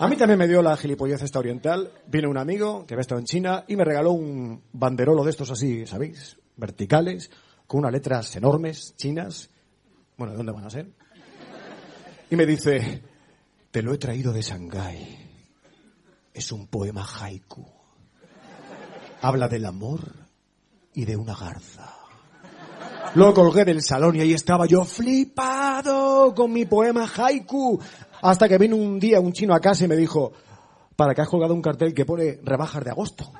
A 0.00 0.08
mí 0.08 0.16
también 0.16 0.38
me 0.38 0.48
dio 0.48 0.62
la 0.62 0.76
gilipollez 0.76 1.22
esta 1.22 1.38
oriental. 1.40 1.90
Vino 2.06 2.30
un 2.30 2.38
amigo 2.38 2.86
que 2.86 2.94
había 2.94 3.02
estado 3.02 3.20
en 3.20 3.26
China 3.26 3.64
y 3.68 3.76
me 3.76 3.84
regaló 3.84 4.12
un 4.12 4.62
banderolo 4.72 5.24
de 5.24 5.30
estos 5.30 5.50
así, 5.50 5.86
¿sabéis? 5.86 6.36
Verticales, 6.58 7.30
con 7.66 7.80
unas 7.80 7.92
letras 7.92 8.36
enormes, 8.36 8.94
chinas. 8.96 9.48
Bueno, 10.16 10.32
¿de 10.32 10.36
dónde 10.36 10.52
van 10.52 10.66
a 10.66 10.70
ser? 10.70 10.90
Y 12.30 12.36
me 12.36 12.44
dice, 12.44 13.02
te 13.70 13.82
lo 13.82 13.94
he 13.94 13.98
traído 13.98 14.32
de 14.32 14.42
Shanghái. 14.42 15.18
Es 16.34 16.52
un 16.52 16.66
poema 16.66 17.06
haiku. 17.06 17.64
Habla 19.22 19.48
del 19.48 19.64
amor 19.64 20.00
y 20.94 21.04
de 21.04 21.16
una 21.16 21.34
garza. 21.34 21.94
Lo 23.14 23.32
colgué 23.32 23.64
del 23.64 23.82
salón 23.82 24.16
y 24.16 24.20
ahí 24.20 24.34
estaba 24.34 24.66
yo 24.66 24.84
flipado 24.84 26.34
con 26.34 26.52
mi 26.52 26.66
poema 26.66 27.06
haiku. 27.06 27.80
Hasta 28.20 28.48
que 28.48 28.58
vino 28.58 28.76
un 28.76 28.98
día 28.98 29.20
un 29.20 29.32
chino 29.32 29.54
a 29.54 29.60
casa 29.60 29.84
y 29.84 29.88
me 29.88 29.96
dijo, 29.96 30.32
para 30.96 31.14
que 31.14 31.22
has 31.22 31.28
colgado 31.28 31.54
un 31.54 31.62
cartel 31.62 31.94
que 31.94 32.04
pone 32.04 32.40
rebajas 32.42 32.84
de 32.84 32.90
agosto. 32.90 33.32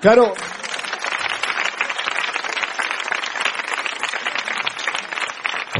Claro. 0.00 0.32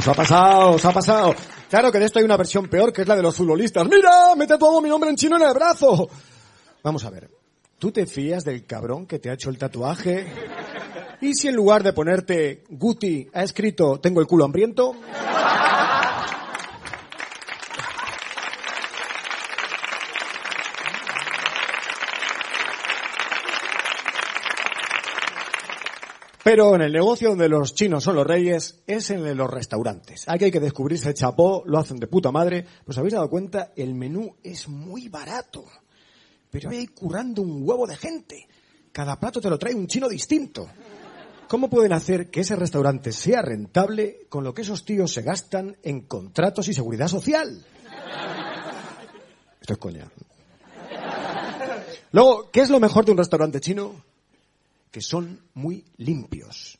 Os 0.01 0.07
ha 0.07 0.13
pasado, 0.15 0.71
os 0.71 0.83
ha 0.83 0.91
pasado. 0.91 1.35
Claro 1.69 1.91
que 1.91 1.99
de 1.99 2.05
esto 2.05 2.17
hay 2.17 2.25
una 2.25 2.35
versión 2.35 2.67
peor 2.67 2.91
que 2.91 3.03
es 3.03 3.07
la 3.07 3.15
de 3.15 3.21
los 3.21 3.35
futbolistas. 3.35 3.87
¡Mira! 3.87 4.33
¡Mete 4.35 4.57
todo 4.57 4.81
mi 4.81 4.89
nombre 4.89 5.11
en 5.11 5.15
chino 5.15 5.35
en 5.35 5.43
el 5.43 5.53
brazo! 5.53 6.09
Vamos 6.81 7.05
a 7.05 7.11
ver. 7.11 7.29
¿Tú 7.77 7.91
te 7.91 8.07
fías 8.07 8.43
del 8.43 8.65
cabrón 8.65 9.05
que 9.05 9.19
te 9.19 9.29
ha 9.29 9.33
hecho 9.33 9.51
el 9.51 9.59
tatuaje? 9.59 10.25
¿Y 11.21 11.35
si 11.35 11.49
en 11.49 11.55
lugar 11.55 11.83
de 11.83 11.93
ponerte 11.93 12.63
Guti 12.71 13.29
ha 13.31 13.43
escrito 13.43 13.99
tengo 13.99 14.21
el 14.21 14.25
culo 14.25 14.45
hambriento? 14.45 14.95
Pero 26.43 26.73
en 26.73 26.81
el 26.81 26.91
negocio 26.91 27.29
donde 27.29 27.47
los 27.47 27.75
chinos 27.75 28.03
son 28.03 28.15
los 28.15 28.25
reyes 28.25 28.81
es 28.87 29.11
en 29.11 29.37
los 29.37 29.49
restaurantes. 29.49 30.25
Aquí 30.27 30.45
hay 30.45 30.51
que 30.51 30.59
descubrirse 30.59 31.09
el 31.09 31.13
chapó, 31.13 31.63
lo 31.65 31.77
hacen 31.77 31.97
de 31.97 32.07
puta 32.07 32.31
madre. 32.31 32.65
Pues 32.83 32.97
habéis 32.97 33.13
dado 33.13 33.29
cuenta, 33.29 33.71
el 33.75 33.93
menú 33.93 34.35
es 34.43 34.67
muy 34.67 35.07
barato. 35.07 35.65
Pero 36.49 36.71
hay 36.71 36.87
currando 36.87 37.43
un 37.43 37.61
huevo 37.63 37.85
de 37.85 37.95
gente. 37.95 38.47
Cada 38.91 39.19
plato 39.19 39.39
te 39.39 39.49
lo 39.49 39.59
trae 39.59 39.75
un 39.75 39.87
chino 39.87 40.09
distinto. 40.09 40.67
¿Cómo 41.47 41.69
pueden 41.69 41.93
hacer 41.93 42.31
que 42.31 42.39
ese 42.41 42.55
restaurante 42.55 43.11
sea 43.11 43.41
rentable 43.41 44.25
con 44.27 44.43
lo 44.43 44.53
que 44.53 44.63
esos 44.63 44.83
tíos 44.83 45.13
se 45.13 45.21
gastan 45.21 45.77
en 45.83 46.01
contratos 46.01 46.67
y 46.69 46.73
seguridad 46.73 47.07
social? 47.07 47.63
Esto 49.59 49.73
es 49.73 49.79
coña. 49.79 50.11
Luego, 52.13 52.49
¿qué 52.51 52.61
es 52.61 52.69
lo 52.69 52.79
mejor 52.79 53.05
de 53.05 53.11
un 53.11 53.17
restaurante 53.17 53.59
chino? 53.59 54.10
Que 54.91 55.01
son 55.01 55.39
muy 55.53 55.85
limpios. 55.97 56.77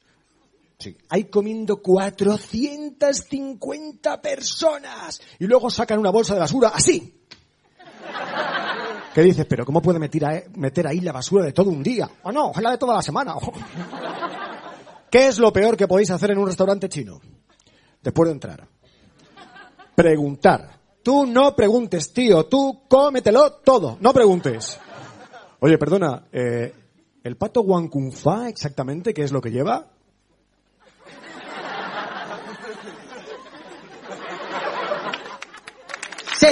Sí, 0.77 0.96
hay 1.10 1.25
comiendo 1.25 1.82
450 1.82 4.22
personas. 4.22 5.22
Y 5.39 5.46
luego 5.46 5.70
sacan 5.70 6.00
una 6.00 6.10
bolsa 6.12 6.34
de 6.34 6.39
basura 6.41 6.70
así. 6.74 7.18
¿Qué 9.13 9.22
dices? 9.22 9.46
Pero 9.46 9.65
¿cómo 9.65 9.82
puede 9.82 10.00
meter, 10.00 10.25
a- 10.25 10.44
meter 10.56 10.88
ahí 10.88 11.00
la 11.01 11.12
basura 11.12 11.44
de 11.46 11.51
todo 11.53 11.70
un 11.70 11.84
día? 11.84 12.10
O 12.24 12.32
no, 12.32 12.51
la 12.60 12.72
de 12.72 12.77
toda 12.77 12.96
la 12.96 13.01
semana. 13.01 13.36
¿Qué 15.12 15.27
es 15.27 15.38
lo 15.39 15.51
peor 15.53 15.75
que 15.77 15.88
podéis 15.88 16.10
hacer 16.12 16.32
en 16.32 16.38
un 16.38 16.48
restaurante 16.48 16.89
chino? 16.89 17.20
Después 18.01 18.27
de 18.27 18.34
entrar. 18.34 18.68
Preguntar. 19.96 20.80
Tú 21.03 21.25
no 21.25 21.56
preguntes, 21.56 22.13
tío. 22.13 22.46
Tú 22.46 22.84
cómetelo 22.88 23.53
todo. 23.53 23.98
No 24.00 24.13
preguntes. 24.13 24.80
Oye, 25.60 25.77
perdona. 25.77 26.25
eh, 26.32 26.74
¿El 27.24 27.38
pato 27.38 27.62
Wang 27.62 27.90
Kung 27.90 28.12
Fa 28.12 28.50
exactamente 28.50 29.13
qué 29.13 29.22
es 29.24 29.32
lo 29.32 29.42
que 29.42 29.51
lleva? 29.51 29.86
Sí. 36.36 36.48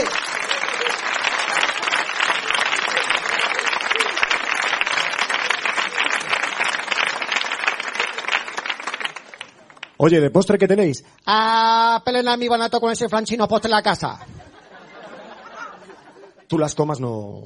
Oye, 9.98 10.22
¿de 10.22 10.30
postre 10.30 10.60
qué 10.60 10.68
tenéis? 10.68 11.04
Ah, 11.26 12.02
pelen 12.06 12.28
a 12.28 12.38
mi 12.38 12.48
banato 12.48 12.80
con 12.80 12.92
ese 12.92 13.10
flan 13.10 13.26
chino 13.26 13.48
postre 13.48 13.70
en 13.70 13.76
la 13.76 13.82
casa. 13.82 14.20
Tú 16.48 16.60
las 16.60 16.76
comas 16.76 17.00
no... 17.00 17.42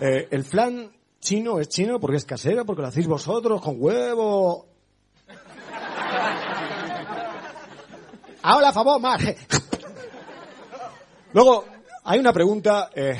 Eh, 0.00 0.28
¿El 0.30 0.44
flan 0.44 0.97
chino 1.20 1.58
es 1.60 1.68
chino 1.68 2.00
porque 2.00 2.16
es 2.16 2.24
casero, 2.24 2.64
porque 2.64 2.82
lo 2.82 2.88
hacéis 2.88 3.06
vosotros, 3.06 3.60
con 3.60 3.76
huevo? 3.78 4.66
Ahora, 8.42 8.68
a 8.68 8.72
favor, 8.72 9.00
mar. 9.00 9.20
Luego, 11.32 11.64
hay 12.04 12.18
una 12.18 12.32
pregunta 12.32 12.90
eh, 12.94 13.18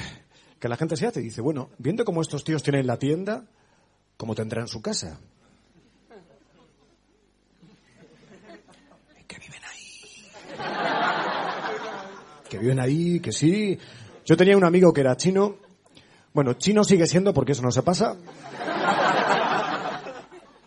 que 0.58 0.68
la 0.68 0.76
gente 0.76 0.96
se 0.96 1.06
hace. 1.06 1.20
Dice, 1.20 1.40
bueno, 1.40 1.70
viendo 1.78 2.04
cómo 2.04 2.22
estos 2.22 2.44
tíos 2.44 2.62
tienen 2.62 2.86
la 2.86 2.98
tienda, 2.98 3.44
¿cómo 4.16 4.34
tendrán 4.34 4.68
su 4.68 4.80
casa? 4.80 5.20
Que 9.26 9.38
viven 9.38 9.62
ahí. 9.64 10.00
Que 12.48 12.58
viven 12.58 12.80
ahí, 12.80 13.20
que 13.20 13.32
sí. 13.32 13.78
Yo 14.24 14.36
tenía 14.36 14.56
un 14.56 14.64
amigo 14.64 14.92
que 14.92 15.02
era 15.02 15.16
chino. 15.16 15.56
Bueno, 16.38 16.52
chino 16.52 16.84
sigue 16.84 17.08
siendo 17.08 17.34
porque 17.34 17.50
eso 17.50 17.62
no 17.62 17.72
se 17.72 17.82
pasa. 17.82 18.14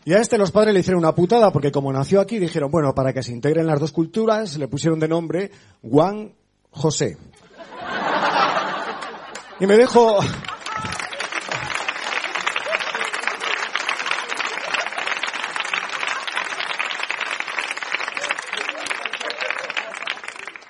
Y 0.04 0.12
a 0.12 0.18
este 0.18 0.38
los 0.38 0.52
padres 0.52 0.74
le 0.74 0.82
hicieron 0.82 1.00
una 1.00 1.16
putada 1.16 1.50
porque 1.54 1.72
como 1.72 1.94
nació 1.94 2.20
aquí 2.20 2.40
dijeron, 2.40 2.70
bueno, 2.70 2.94
para 2.94 3.14
que 3.14 3.24
se 3.24 3.32
integren 3.32 3.68
las 3.68 3.80
dos 3.80 3.94
culturas, 3.94 4.58
le 4.58 4.68
pusieron 4.68 5.00
de 5.00 5.08
nombre 5.08 5.50
Juan 5.82 6.34
José. 6.72 7.18
Y 9.62 9.66
me 9.66 9.78
dejo... 9.78 10.20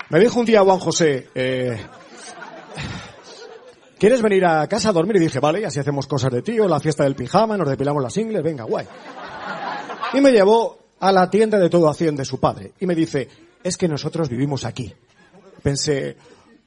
Me 0.10 0.20
dijo 0.20 0.40
un 0.40 0.46
día 0.46 0.62
Juan 0.62 0.78
José, 0.78 1.28
eh, 1.34 1.82
¿quieres 4.02 4.24
venir 4.24 4.44
a 4.46 4.68
casa 4.68 4.90
a 4.90 4.94
dormir? 4.94 5.18
Y 5.18 5.20
dije, 5.20 5.40
vale, 5.40 5.62
y 5.62 5.64
así 5.64 5.80
hacemos 5.80 6.08
cosas 6.08 6.32
de 6.32 6.42
tío, 6.42 6.68
la 6.68 6.80
fiesta 6.80 7.04
del 7.04 7.14
pijama, 7.14 7.56
nos 7.56 7.70
depilamos 7.70 8.02
las 8.02 8.18
ingles, 8.18 8.42
venga, 8.42 8.64
guay. 8.64 8.88
Y 10.14 10.22
me 10.22 10.32
llevó 10.32 10.80
a 11.00 11.12
la 11.12 11.30
tienda 11.30 11.60
de 11.60 11.70
todo 11.70 11.88
acción 11.88 12.16
de 12.16 12.26
su 12.26 12.40
padre. 12.40 12.74
Y 12.80 12.88
me 12.88 12.96
dice, 12.96 13.30
es 13.64 13.78
que 13.78 13.88
nosotros 13.88 14.28
vivimos 14.28 14.66
aquí. 14.66 14.92
Pensé, 15.62 16.18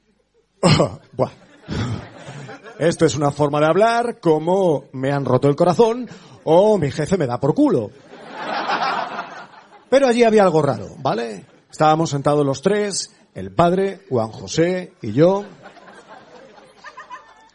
"Oh, 0.62 1.00
buah. 1.10 1.32
Esto 2.78 3.04
es 3.04 3.16
una 3.16 3.32
forma 3.32 3.58
de 3.58 3.66
hablar 3.66 4.20
como 4.20 4.84
me 4.92 5.10
han 5.10 5.24
roto 5.24 5.48
el 5.48 5.56
corazón 5.56 6.08
o 6.44 6.78
mi 6.78 6.92
jefe 6.92 7.16
me 7.16 7.26
da 7.26 7.40
por 7.40 7.52
culo. 7.52 7.90
Pero 9.90 10.06
allí 10.06 10.22
había 10.22 10.44
algo 10.44 10.62
raro, 10.62 10.88
¿vale? 10.98 11.46
Estábamos 11.68 12.10
sentados 12.10 12.46
los 12.46 12.62
tres, 12.62 13.12
el 13.34 13.52
padre, 13.52 14.02
Juan 14.08 14.30
José 14.30 14.92
y 15.02 15.12
yo. 15.12 15.44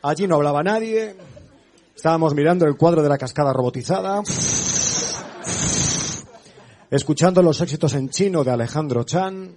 Allí 0.01 0.27
no 0.27 0.35
hablaba 0.35 0.63
nadie. 0.63 1.15
Estábamos 1.95 2.33
mirando 2.33 2.65
el 2.65 2.77
cuadro 2.77 3.03
de 3.03 3.09
la 3.09 3.17
cascada 3.17 3.51
robotizada. 3.51 4.21
Escuchando 6.89 7.41
los 7.43 7.59
éxitos 7.59 7.93
en 7.93 8.09
chino 8.09 8.43
de 8.43 8.51
Alejandro 8.51 9.03
Chan. 9.03 9.55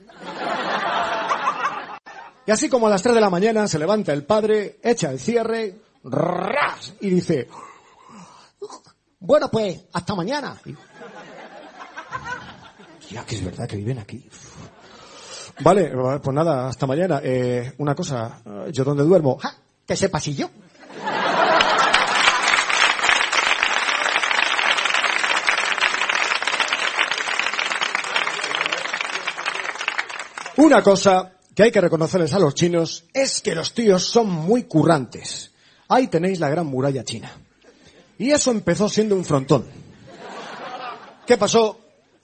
Y 2.44 2.50
así 2.50 2.68
como 2.68 2.88
a 2.88 2.90
las 2.90 3.02
3 3.02 3.14
de 3.14 3.20
la 3.20 3.30
mañana 3.30 3.68
se 3.68 3.78
levanta 3.78 4.12
el 4.12 4.24
padre, 4.24 4.80
echa 4.82 5.12
el 5.12 5.20
cierre, 5.20 5.80
¡ras! 6.02 6.92
y 7.00 7.10
dice, 7.10 7.46
bueno 9.20 9.48
pues, 9.48 9.84
hasta 9.92 10.16
mañana. 10.16 10.60
Ya 13.10 13.24
que 13.24 13.36
es 13.36 13.44
verdad 13.44 13.68
que 13.68 13.76
viven 13.76 14.00
aquí. 14.00 14.28
Vale, 15.60 15.92
pues 16.20 16.34
nada, 16.34 16.66
hasta 16.66 16.86
mañana. 16.86 17.20
Eh, 17.22 17.74
una 17.78 17.94
cosa, 17.94 18.42
¿yo 18.72 18.82
dónde 18.82 19.04
duermo? 19.04 19.38
¡Ja! 19.38 19.54
Que 19.92 19.96
ese 19.96 20.08
pasillo. 20.08 20.48
Una 30.56 30.82
cosa 30.82 31.32
que 31.54 31.64
hay 31.64 31.70
que 31.70 31.82
reconocerles 31.82 32.32
a 32.32 32.38
los 32.38 32.54
chinos 32.54 33.04
es 33.12 33.42
que 33.42 33.54
los 33.54 33.74
tíos 33.74 34.06
son 34.06 34.30
muy 34.30 34.62
currantes. 34.62 35.52
Ahí 35.88 36.06
tenéis 36.06 36.40
la 36.40 36.48
gran 36.48 36.68
muralla 36.68 37.04
china. 37.04 37.30
Y 38.16 38.30
eso 38.30 38.50
empezó 38.50 38.88
siendo 38.88 39.14
un 39.14 39.26
frontón. 39.26 39.66
¿Qué 41.26 41.36
pasó? 41.36 41.81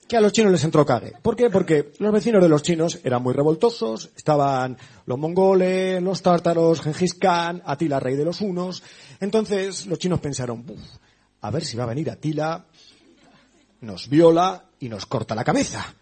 Que 0.09 0.17
a 0.17 0.21
los 0.21 0.31
chinos 0.33 0.51
les 0.51 0.63
entró 0.63 0.83
cague. 0.85 1.13
¿Por 1.21 1.35
qué? 1.35 1.51
Porque 1.51 1.91
los 1.99 2.11
vecinos 2.11 2.41
de 2.41 2.49
los 2.49 2.63
chinos 2.63 2.99
eran 3.03 3.21
muy 3.21 3.31
revoltosos, 3.31 4.09
estaban 4.17 4.75
los 5.05 5.19
mongoles, 5.19 6.01
los 6.01 6.23
tártaros, 6.23 6.81
Gengis 6.81 7.13
Khan, 7.13 7.61
Atila, 7.63 7.99
rey 7.99 8.15
de 8.15 8.25
los 8.25 8.41
hunos. 8.41 8.81
Entonces 9.19 9.85
los 9.85 9.99
chinos 9.99 10.19
pensaron, 10.19 10.65
"Buf, 10.65 10.79
a 11.41 11.51
ver 11.51 11.63
si 11.63 11.77
va 11.77 11.83
a 11.83 11.87
venir 11.87 12.09
Atila, 12.09 12.65
nos 13.81 14.09
viola 14.09 14.65
y 14.79 14.89
nos 14.89 15.05
corta 15.05 15.35
la 15.35 15.43
cabeza. 15.43 15.93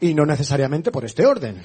Y 0.00 0.14
no 0.14 0.24
necesariamente 0.24 0.90
por 0.90 1.04
este 1.04 1.26
orden. 1.26 1.62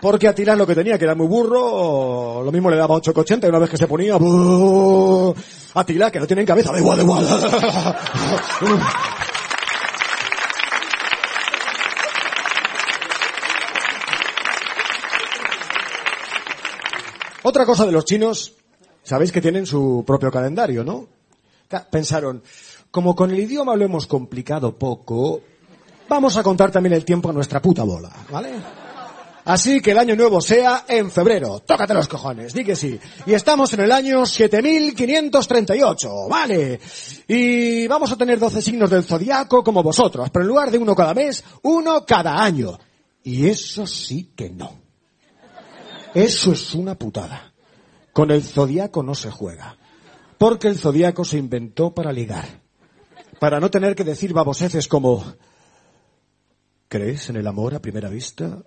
Porque 0.00 0.28
Atila 0.28 0.56
lo 0.56 0.66
que 0.66 0.74
tenía, 0.74 0.98
que 0.98 1.04
era 1.04 1.14
muy 1.14 1.26
burro, 1.26 2.42
lo 2.42 2.52
mismo 2.52 2.70
le 2.70 2.76
daba 2.76 2.94
8,80 2.94 3.44
y 3.44 3.48
una 3.50 3.58
vez 3.58 3.70
que 3.70 3.76
se 3.76 3.86
ponía... 3.86 4.14
Atila, 5.74 6.10
que 6.10 6.20
no 6.20 6.26
tienen 6.26 6.46
cabeza, 6.46 6.72
da 6.72 6.78
igual, 6.78 6.96
da 6.98 7.04
igual. 7.04 7.26
Otra 17.42 17.64
cosa 17.64 17.86
de 17.86 17.92
los 17.92 18.04
chinos, 18.04 18.54
sabéis 19.02 19.32
que 19.32 19.40
tienen 19.40 19.66
su 19.66 20.04
propio 20.06 20.30
calendario, 20.30 20.84
¿no? 20.84 21.08
Pensaron, 21.90 22.42
como 22.90 23.14
con 23.14 23.30
el 23.30 23.38
idioma 23.38 23.76
lo 23.76 23.84
hemos 23.84 24.06
complicado 24.06 24.76
poco, 24.76 25.40
vamos 26.08 26.36
a 26.36 26.42
contar 26.42 26.70
también 26.70 26.94
el 26.94 27.04
tiempo 27.04 27.30
a 27.30 27.32
nuestra 27.32 27.62
puta 27.62 27.84
bola, 27.84 28.10
¿vale? 28.30 28.50
Así 29.44 29.80
que 29.80 29.92
el 29.92 29.98
año 29.98 30.16
nuevo 30.16 30.40
sea 30.40 30.84
en 30.86 31.10
febrero. 31.10 31.60
Tócate 31.60 31.94
los 31.94 32.08
cojones, 32.08 32.52
di 32.52 32.64
que 32.64 32.76
sí. 32.76 32.98
Y 33.26 33.32
estamos 33.32 33.72
en 33.72 33.80
el 33.80 33.92
año 33.92 34.26
7538, 34.26 36.28
¿vale? 36.28 36.78
Y 37.26 37.86
vamos 37.88 38.12
a 38.12 38.16
tener 38.16 38.38
12 38.38 38.60
signos 38.60 38.90
del 38.90 39.04
zodiaco 39.04 39.64
como 39.64 39.82
vosotros, 39.82 40.28
pero 40.30 40.44
en 40.44 40.48
lugar 40.48 40.70
de 40.70 40.78
uno 40.78 40.94
cada 40.94 41.14
mes, 41.14 41.42
uno 41.62 42.04
cada 42.04 42.42
año. 42.42 42.78
Y 43.22 43.46
eso 43.46 43.86
sí 43.86 44.32
que 44.36 44.50
no. 44.50 44.79
Eso 46.14 46.52
es 46.52 46.74
una 46.74 46.94
putada. 46.94 47.52
Con 48.12 48.30
el 48.30 48.42
zodiaco 48.42 49.02
no 49.02 49.14
se 49.14 49.30
juega. 49.30 49.76
Porque 50.38 50.68
el 50.68 50.78
zodiaco 50.78 51.24
se 51.24 51.38
inventó 51.38 51.94
para 51.94 52.12
ligar. 52.12 52.46
Para 53.38 53.60
no 53.60 53.70
tener 53.70 53.94
que 53.94 54.04
decir 54.04 54.32
baboseces 54.32 54.88
como 54.88 55.24
¿Crees 56.90 57.30
en 57.30 57.36
el 57.36 57.46
amor 57.46 57.72
a 57.76 57.78
primera 57.78 58.08
vista? 58.08 58.58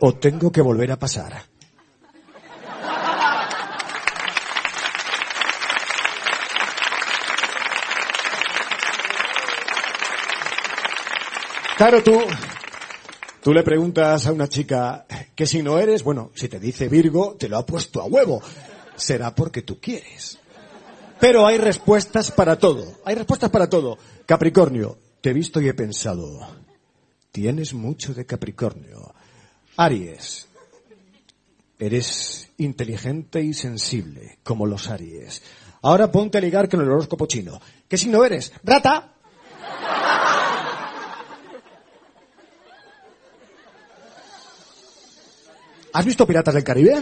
¿O 0.00 0.14
tengo 0.14 0.50
que 0.50 0.60
volver 0.60 0.90
a 0.90 0.98
pasar? 0.98 1.40
Claro, 11.76 12.02
tú, 12.02 12.20
tú 13.40 13.54
le 13.54 13.62
preguntas 13.62 14.26
a 14.26 14.32
una 14.32 14.48
chica, 14.48 15.06
¿qué 15.38 15.46
signo 15.46 15.78
eres? 15.78 16.02
Bueno, 16.02 16.32
si 16.34 16.48
te 16.48 16.58
dice 16.58 16.88
Virgo, 16.88 17.36
te 17.38 17.48
lo 17.48 17.58
ha 17.58 17.64
puesto 17.64 18.02
a 18.02 18.06
huevo. 18.06 18.42
Será 18.96 19.32
porque 19.32 19.62
tú 19.62 19.78
quieres. 19.80 20.36
Pero 21.20 21.46
hay 21.46 21.58
respuestas 21.58 22.32
para 22.32 22.58
todo. 22.58 22.98
Hay 23.04 23.14
respuestas 23.14 23.48
para 23.48 23.70
todo. 23.70 23.98
Capricornio, 24.26 24.98
te 25.20 25.30
he 25.30 25.32
visto 25.32 25.60
y 25.60 25.68
he 25.68 25.74
pensado. 25.74 26.40
Tienes 27.30 27.72
mucho 27.72 28.14
de 28.14 28.26
Capricornio. 28.26 29.14
Aries, 29.76 30.48
eres 31.78 32.48
inteligente 32.56 33.40
y 33.40 33.54
sensible, 33.54 34.40
como 34.42 34.66
los 34.66 34.88
Aries. 34.88 35.40
Ahora 35.82 36.10
ponte 36.10 36.38
a 36.38 36.40
ligar 36.40 36.68
con 36.68 36.80
el 36.80 36.90
horóscopo 36.90 37.26
chino. 37.26 37.60
¿Qué 37.86 37.96
signo 37.96 38.24
eres? 38.24 38.52
Rata. 38.64 39.14
¿Has 45.98 46.04
visto 46.04 46.24
Piratas 46.24 46.54
del 46.54 46.62
Caribe? 46.62 46.94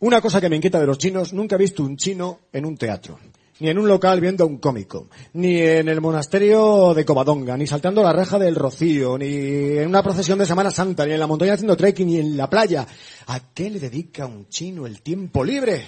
Una 0.00 0.20
cosa 0.20 0.40
que 0.40 0.48
me 0.48 0.56
inquieta 0.56 0.80
de 0.80 0.86
los 0.86 0.98
chinos, 0.98 1.32
nunca 1.32 1.54
he 1.54 1.58
visto 1.58 1.84
un 1.84 1.96
chino 1.96 2.40
en 2.52 2.66
un 2.66 2.76
teatro, 2.76 3.20
ni 3.60 3.68
en 3.68 3.78
un 3.78 3.86
local 3.86 4.20
viendo 4.20 4.42
a 4.42 4.48
un 4.48 4.58
cómico, 4.58 5.08
ni 5.34 5.60
en 5.60 5.88
el 5.88 6.00
monasterio 6.00 6.94
de 6.94 7.04
Covadonga, 7.04 7.56
ni 7.56 7.68
saltando 7.68 8.02
la 8.02 8.12
reja 8.12 8.40
del 8.40 8.56
Rocío, 8.56 9.16
ni 9.18 9.78
en 9.78 9.86
una 9.86 10.02
procesión 10.02 10.40
de 10.40 10.46
Semana 10.46 10.72
Santa, 10.72 11.06
ni 11.06 11.12
en 11.12 11.20
la 11.20 11.28
montaña 11.28 11.52
haciendo 11.52 11.76
trekking, 11.76 12.08
ni 12.08 12.18
en 12.18 12.36
la 12.36 12.50
playa. 12.50 12.88
¿A 13.28 13.52
qué 13.54 13.70
le 13.70 13.78
dedica 13.78 14.26
un 14.26 14.48
chino 14.48 14.84
el 14.84 15.00
tiempo 15.00 15.44
libre? 15.44 15.84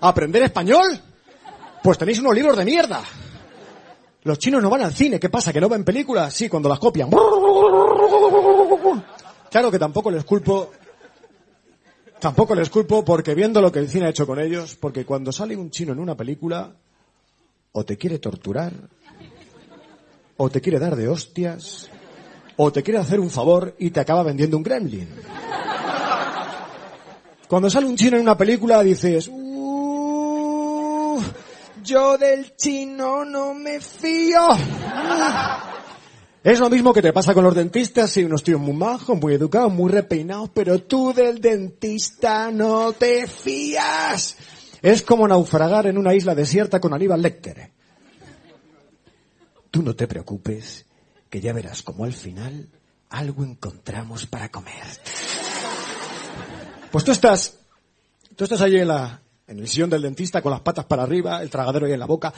¿A 0.00 0.08
aprender 0.08 0.42
español? 0.42 1.09
Pues 1.82 1.98
tenéis 1.98 2.20
unos 2.20 2.34
libros 2.34 2.56
de 2.56 2.64
mierda. 2.64 3.02
Los 4.22 4.38
chinos 4.38 4.62
no 4.62 4.68
van 4.68 4.82
al 4.82 4.92
cine, 4.92 5.18
¿qué 5.18 5.30
pasa? 5.30 5.52
¿Que 5.52 5.60
no 5.60 5.68
ven 5.68 5.84
películas? 5.84 6.34
Sí, 6.34 6.48
cuando 6.48 6.68
las 6.68 6.78
copian. 6.78 7.10
Claro 9.50 9.70
que 9.70 9.78
tampoco 9.78 10.10
les 10.10 10.24
culpo 10.24 10.70
Tampoco 12.20 12.54
les 12.54 12.68
culpo 12.68 13.02
porque 13.02 13.34
viendo 13.34 13.62
lo 13.62 13.72
que 13.72 13.78
el 13.78 13.88
cine 13.88 14.04
ha 14.04 14.10
hecho 14.10 14.26
con 14.26 14.38
ellos, 14.38 14.76
porque 14.76 15.06
cuando 15.06 15.32
sale 15.32 15.56
un 15.56 15.70
chino 15.70 15.94
en 15.94 15.98
una 15.98 16.14
película, 16.14 16.70
o 17.72 17.84
te 17.84 17.96
quiere 17.96 18.18
torturar, 18.18 18.74
o 20.36 20.50
te 20.50 20.60
quiere 20.60 20.78
dar 20.78 20.96
de 20.96 21.08
hostias, 21.08 21.88
o 22.56 22.70
te 22.70 22.82
quiere 22.82 23.00
hacer 23.00 23.20
un 23.20 23.30
favor 23.30 23.74
y 23.78 23.88
te 23.88 24.00
acaba 24.00 24.22
vendiendo 24.22 24.58
un 24.58 24.62
gremlin. 24.62 25.08
Cuando 27.48 27.70
sale 27.70 27.86
un 27.86 27.96
chino 27.96 28.18
en 28.18 28.22
una 28.22 28.36
película 28.36 28.82
dices, 28.82 29.28
yo 31.82 32.18
del 32.18 32.56
chino 32.56 33.24
no 33.24 33.54
me 33.54 33.80
fío. 33.80 34.46
Es 36.42 36.58
lo 36.58 36.70
mismo 36.70 36.94
que 36.94 37.02
te 37.02 37.12
pasa 37.12 37.34
con 37.34 37.44
los 37.44 37.54
dentistas, 37.54 38.10
sí, 38.10 38.24
unos 38.24 38.42
tíos 38.42 38.60
muy 38.60 38.72
majos, 38.72 39.18
muy 39.18 39.34
educados, 39.34 39.72
muy 39.72 39.90
repeinados, 39.90 40.50
pero 40.54 40.82
tú 40.82 41.12
del 41.12 41.40
dentista 41.40 42.50
no 42.50 42.92
te 42.92 43.26
fías. 43.26 44.36
Es 44.80 45.02
como 45.02 45.28
naufragar 45.28 45.86
en 45.86 45.98
una 45.98 46.14
isla 46.14 46.34
desierta 46.34 46.80
con 46.80 46.94
Aníbal 46.94 47.20
Lecter. 47.20 47.70
Tú 49.70 49.82
no 49.82 49.94
te 49.94 50.08
preocupes, 50.08 50.86
que 51.28 51.40
ya 51.40 51.52
verás 51.52 51.82
como 51.82 52.04
al 52.04 52.14
final 52.14 52.68
algo 53.10 53.44
encontramos 53.44 54.26
para 54.26 54.50
comer. 54.50 54.82
Pues 56.90 57.04
tú 57.04 57.12
estás, 57.12 57.58
tú 58.34 58.44
estás 58.44 58.62
ahí 58.62 58.76
en 58.76 58.88
la, 58.88 59.20
en 59.50 59.58
el 59.58 59.68
sillón 59.68 59.90
del 59.90 60.02
dentista 60.02 60.40
con 60.40 60.52
las 60.52 60.60
patas 60.60 60.84
para 60.84 61.02
arriba, 61.02 61.42
el 61.42 61.50
tragadero 61.50 61.86
ahí 61.86 61.92
en 61.92 62.00
la 62.00 62.06
boca. 62.06 62.32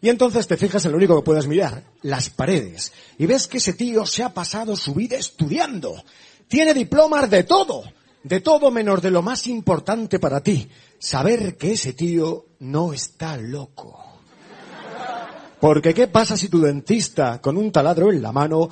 Y 0.00 0.08
entonces 0.08 0.46
te 0.46 0.56
fijas 0.56 0.84
en 0.84 0.92
lo 0.92 0.96
único 0.96 1.16
que 1.16 1.24
puedes 1.24 1.46
mirar, 1.46 1.82
las 2.02 2.30
paredes. 2.30 2.92
Y 3.18 3.26
ves 3.26 3.48
que 3.48 3.58
ese 3.58 3.74
tío 3.74 4.06
se 4.06 4.22
ha 4.22 4.32
pasado 4.32 4.76
su 4.76 4.94
vida 4.94 5.16
estudiando. 5.16 6.02
Tiene 6.48 6.72
diplomas 6.72 7.28
de 7.28 7.44
todo. 7.44 7.82
De 8.22 8.40
todo 8.40 8.70
menos 8.70 9.02
de 9.02 9.10
lo 9.10 9.22
más 9.22 9.46
importante 9.46 10.18
para 10.18 10.40
ti. 10.40 10.70
Saber 10.98 11.56
que 11.56 11.72
ese 11.72 11.92
tío 11.92 12.46
no 12.60 12.92
está 12.92 13.36
loco. 13.36 13.98
Porque 15.58 15.92
¿qué 15.92 16.06
pasa 16.06 16.36
si 16.36 16.48
tu 16.48 16.60
dentista, 16.60 17.40
con 17.40 17.58
un 17.58 17.72
taladro 17.72 18.10
en 18.10 18.22
la 18.22 18.32
mano, 18.32 18.68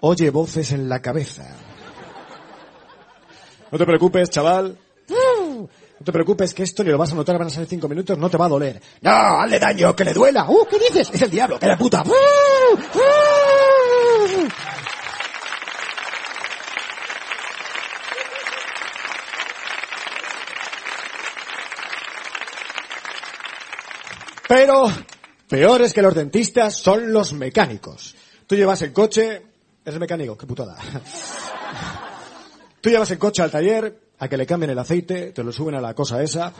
oye 0.00 0.30
voces 0.30 0.72
en 0.72 0.88
la 0.88 1.00
cabeza? 1.00 1.75
No 3.70 3.78
te 3.78 3.84
preocupes, 3.84 4.30
chaval. 4.30 4.78
No 5.98 6.04
te 6.04 6.12
preocupes 6.12 6.52
que 6.52 6.62
esto 6.62 6.84
ni 6.84 6.90
lo 6.90 6.98
vas 6.98 7.12
a 7.12 7.14
notar, 7.14 7.38
van 7.38 7.46
a 7.46 7.50
ser 7.50 7.66
cinco 7.66 7.88
minutos, 7.88 8.18
no 8.18 8.28
te 8.28 8.36
va 8.36 8.46
a 8.46 8.50
doler. 8.50 8.80
No, 9.00 9.10
hazle 9.10 9.58
daño, 9.58 9.96
que 9.96 10.04
le 10.04 10.12
duela. 10.12 10.48
¡Uh, 10.48 10.66
qué 10.70 10.78
dices! 10.78 11.10
Es 11.12 11.22
el 11.22 11.30
diablo, 11.30 11.58
que 11.58 11.66
la 11.66 11.78
puta. 11.78 12.04
Pero 24.48 24.92
peores 25.48 25.92
que 25.92 26.02
los 26.02 26.14
dentistas 26.14 26.76
son 26.76 27.12
los 27.12 27.32
mecánicos. 27.32 28.14
Tú 28.46 28.54
llevas 28.54 28.80
el 28.82 28.92
coche, 28.92 29.42
es 29.84 29.98
mecánico, 29.98 30.36
qué 30.36 30.46
putada. 30.46 30.76
Tú 32.86 32.90
llevas 32.90 33.10
el 33.10 33.18
coche 33.18 33.42
al 33.42 33.50
taller, 33.50 34.00
a 34.16 34.28
que 34.28 34.36
le 34.36 34.46
cambien 34.46 34.70
el 34.70 34.78
aceite, 34.78 35.32
te 35.32 35.42
lo 35.42 35.50
suben 35.50 35.74
a 35.74 35.80
la 35.80 35.92
cosa 35.92 36.22
esa, 36.22 36.52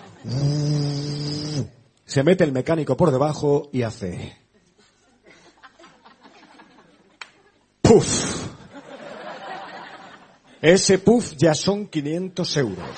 se 2.05 2.23
mete 2.25 2.43
el 2.43 2.51
mecánico 2.51 2.97
por 2.97 3.13
debajo 3.13 3.69
y 3.73 3.83
hace... 3.83 4.37
¡Puf! 7.81 8.49
Ese 10.61 10.99
puff 10.99 11.35
ya 11.37 11.55
son 11.55 11.87
500 11.87 12.57
euros. 12.57 12.89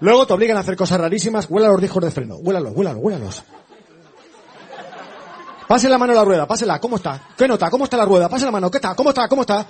Luego 0.00 0.26
te 0.26 0.32
obligan 0.32 0.56
a 0.56 0.60
hacer 0.62 0.74
cosas 0.74 1.00
rarísimas, 1.00 1.46
huela 1.48 1.68
los 1.68 1.80
discos 1.80 2.02
de 2.02 2.10
freno, 2.10 2.34
huélalos, 2.38 2.72
huélalos, 2.74 3.00
huélalos. 3.00 3.44
Pase 5.68 5.88
la 5.88 5.98
mano 5.98 6.12
a 6.14 6.16
la 6.16 6.24
rueda, 6.24 6.46
pásela, 6.48 6.80
¿cómo 6.80 6.96
está? 6.96 7.28
¿Qué 7.36 7.46
nota? 7.46 7.70
¿Cómo 7.70 7.84
está 7.84 7.96
la 7.96 8.04
rueda? 8.04 8.28
Pase 8.28 8.44
la 8.44 8.50
mano, 8.50 8.72
¿qué 8.72 8.78
está? 8.78 8.96
¿Cómo 8.96 9.10
está? 9.10 9.28
¿Cómo 9.28 9.42
está? 9.42 9.66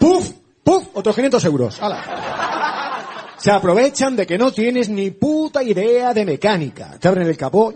¡Puf! 0.00 0.32
¡Puf! 0.64 0.88
Otros 0.94 1.14
500 1.14 1.44
euros. 1.44 1.82
¡Hala! 1.82 3.36
Se 3.36 3.50
aprovechan 3.50 4.16
de 4.16 4.26
que 4.26 4.36
no 4.36 4.50
tienes 4.50 4.88
ni 4.88 5.10
puta 5.10 5.62
idea 5.62 6.12
de 6.12 6.24
mecánica. 6.24 6.98
Te 6.98 7.08
abren 7.08 7.28
el 7.28 7.36
capó. 7.36 7.72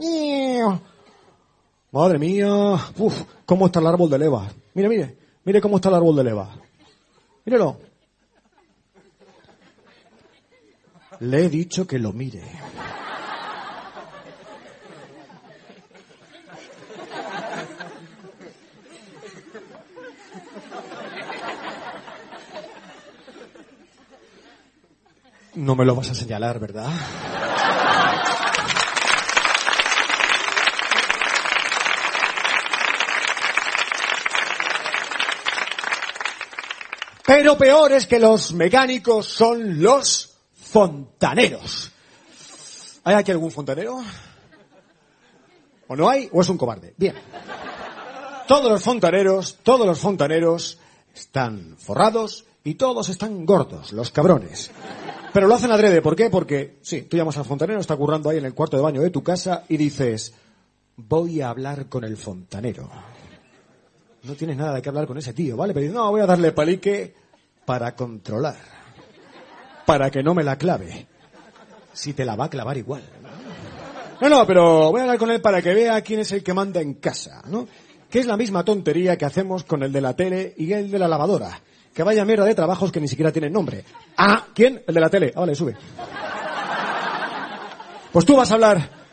Madre 1.92 2.18
mía. 2.18 2.74
Uf, 2.98 3.22
¿cómo 3.46 3.66
está 3.66 3.80
el 3.80 3.86
árbol 3.86 4.10
de 4.10 4.18
leva? 4.18 4.50
Mire, 4.74 4.88
mire. 4.88 5.16
Mire 5.44 5.60
cómo 5.60 5.76
está 5.76 5.90
el 5.90 5.94
árbol 5.96 6.16
de 6.16 6.24
leva. 6.24 6.50
Mírelo. 7.44 7.78
Le 11.20 11.44
he 11.44 11.48
dicho 11.48 11.86
que 11.86 11.98
lo 11.98 12.12
mire. 12.12 12.42
No 25.56 25.76
me 25.76 25.84
lo 25.84 25.94
vas 25.94 26.10
a 26.10 26.14
señalar, 26.14 26.58
¿verdad? 26.58 26.90
Pero 37.24 37.56
peores 37.56 38.06
que 38.06 38.18
los 38.18 38.52
mecánicos 38.52 39.26
son 39.26 39.80
los 39.80 40.36
fontaneros. 40.54 41.90
¿Hay 43.04 43.14
aquí 43.14 43.30
algún 43.30 43.50
fontanero? 43.50 44.02
¿O 45.88 45.96
no 45.96 46.08
hay? 46.08 46.28
¿O 46.32 46.40
es 46.40 46.48
un 46.48 46.58
cobarde? 46.58 46.94
Bien. 46.96 47.14
Todos 48.48 48.70
los 48.70 48.82
fontaneros, 48.82 49.58
todos 49.62 49.86
los 49.86 49.98
fontaneros 49.98 50.78
están 51.14 51.76
forrados 51.78 52.44
y 52.64 52.74
todos 52.74 53.08
están 53.08 53.46
gordos, 53.46 53.92
los 53.92 54.10
cabrones. 54.10 54.70
Pero 55.34 55.48
lo 55.48 55.56
hacen 55.56 55.72
adrede, 55.72 56.00
¿por 56.00 56.14
qué? 56.14 56.30
Porque, 56.30 56.78
sí, 56.80 57.02
tú 57.02 57.16
llamas 57.16 57.36
al 57.36 57.44
fontanero, 57.44 57.80
está 57.80 57.96
currando 57.96 58.30
ahí 58.30 58.38
en 58.38 58.44
el 58.44 58.54
cuarto 58.54 58.76
de 58.76 58.84
baño 58.84 59.00
de 59.00 59.10
tu 59.10 59.24
casa 59.24 59.64
y 59.68 59.76
dices, 59.76 60.32
voy 60.94 61.40
a 61.40 61.48
hablar 61.48 61.86
con 61.88 62.04
el 62.04 62.16
fontanero. 62.16 62.88
No 64.22 64.34
tienes 64.34 64.56
nada 64.56 64.74
de 64.74 64.80
qué 64.80 64.90
hablar 64.90 65.08
con 65.08 65.18
ese 65.18 65.32
tío, 65.32 65.56
¿vale? 65.56 65.74
Pero 65.74 65.82
dices, 65.82 65.96
no, 65.96 66.08
voy 66.08 66.20
a 66.20 66.26
darle 66.26 66.52
palique 66.52 67.16
para 67.64 67.96
controlar. 67.96 68.54
Para 69.84 70.08
que 70.08 70.22
no 70.22 70.34
me 70.34 70.44
la 70.44 70.56
clave. 70.56 71.08
Si 71.92 72.12
te 72.12 72.24
la 72.24 72.36
va 72.36 72.44
a 72.44 72.50
clavar 72.50 72.78
igual. 72.78 73.02
No, 74.20 74.28
no, 74.28 74.46
pero 74.46 74.92
voy 74.92 75.00
a 75.00 75.02
hablar 75.02 75.18
con 75.18 75.32
él 75.32 75.40
para 75.40 75.60
que 75.60 75.74
vea 75.74 76.00
quién 76.02 76.20
es 76.20 76.30
el 76.30 76.44
que 76.44 76.54
manda 76.54 76.80
en 76.80 76.94
casa, 76.94 77.42
¿no? 77.48 77.66
Que 78.08 78.20
es 78.20 78.26
la 78.26 78.36
misma 78.36 78.64
tontería 78.64 79.18
que 79.18 79.24
hacemos 79.24 79.64
con 79.64 79.82
el 79.82 79.90
de 79.90 80.00
la 80.00 80.14
tele 80.14 80.54
y 80.56 80.72
el 80.72 80.92
de 80.92 80.98
la 81.00 81.08
lavadora. 81.08 81.60
Que 81.94 82.02
vaya 82.02 82.24
mierda 82.24 82.44
de 82.44 82.54
trabajos 82.54 82.90
que 82.90 83.00
ni 83.00 83.08
siquiera 83.08 83.30
tienen 83.30 83.52
nombre. 83.52 83.84
Ah, 84.16 84.46
¿quién? 84.54 84.82
El 84.86 84.94
de 84.94 85.00
la 85.00 85.08
tele. 85.08 85.32
Ah, 85.34 85.40
vale, 85.40 85.54
sube. 85.54 85.76
Pues 88.12 88.26
tú 88.26 88.36
vas 88.36 88.50
a 88.50 88.54
hablar 88.54 89.04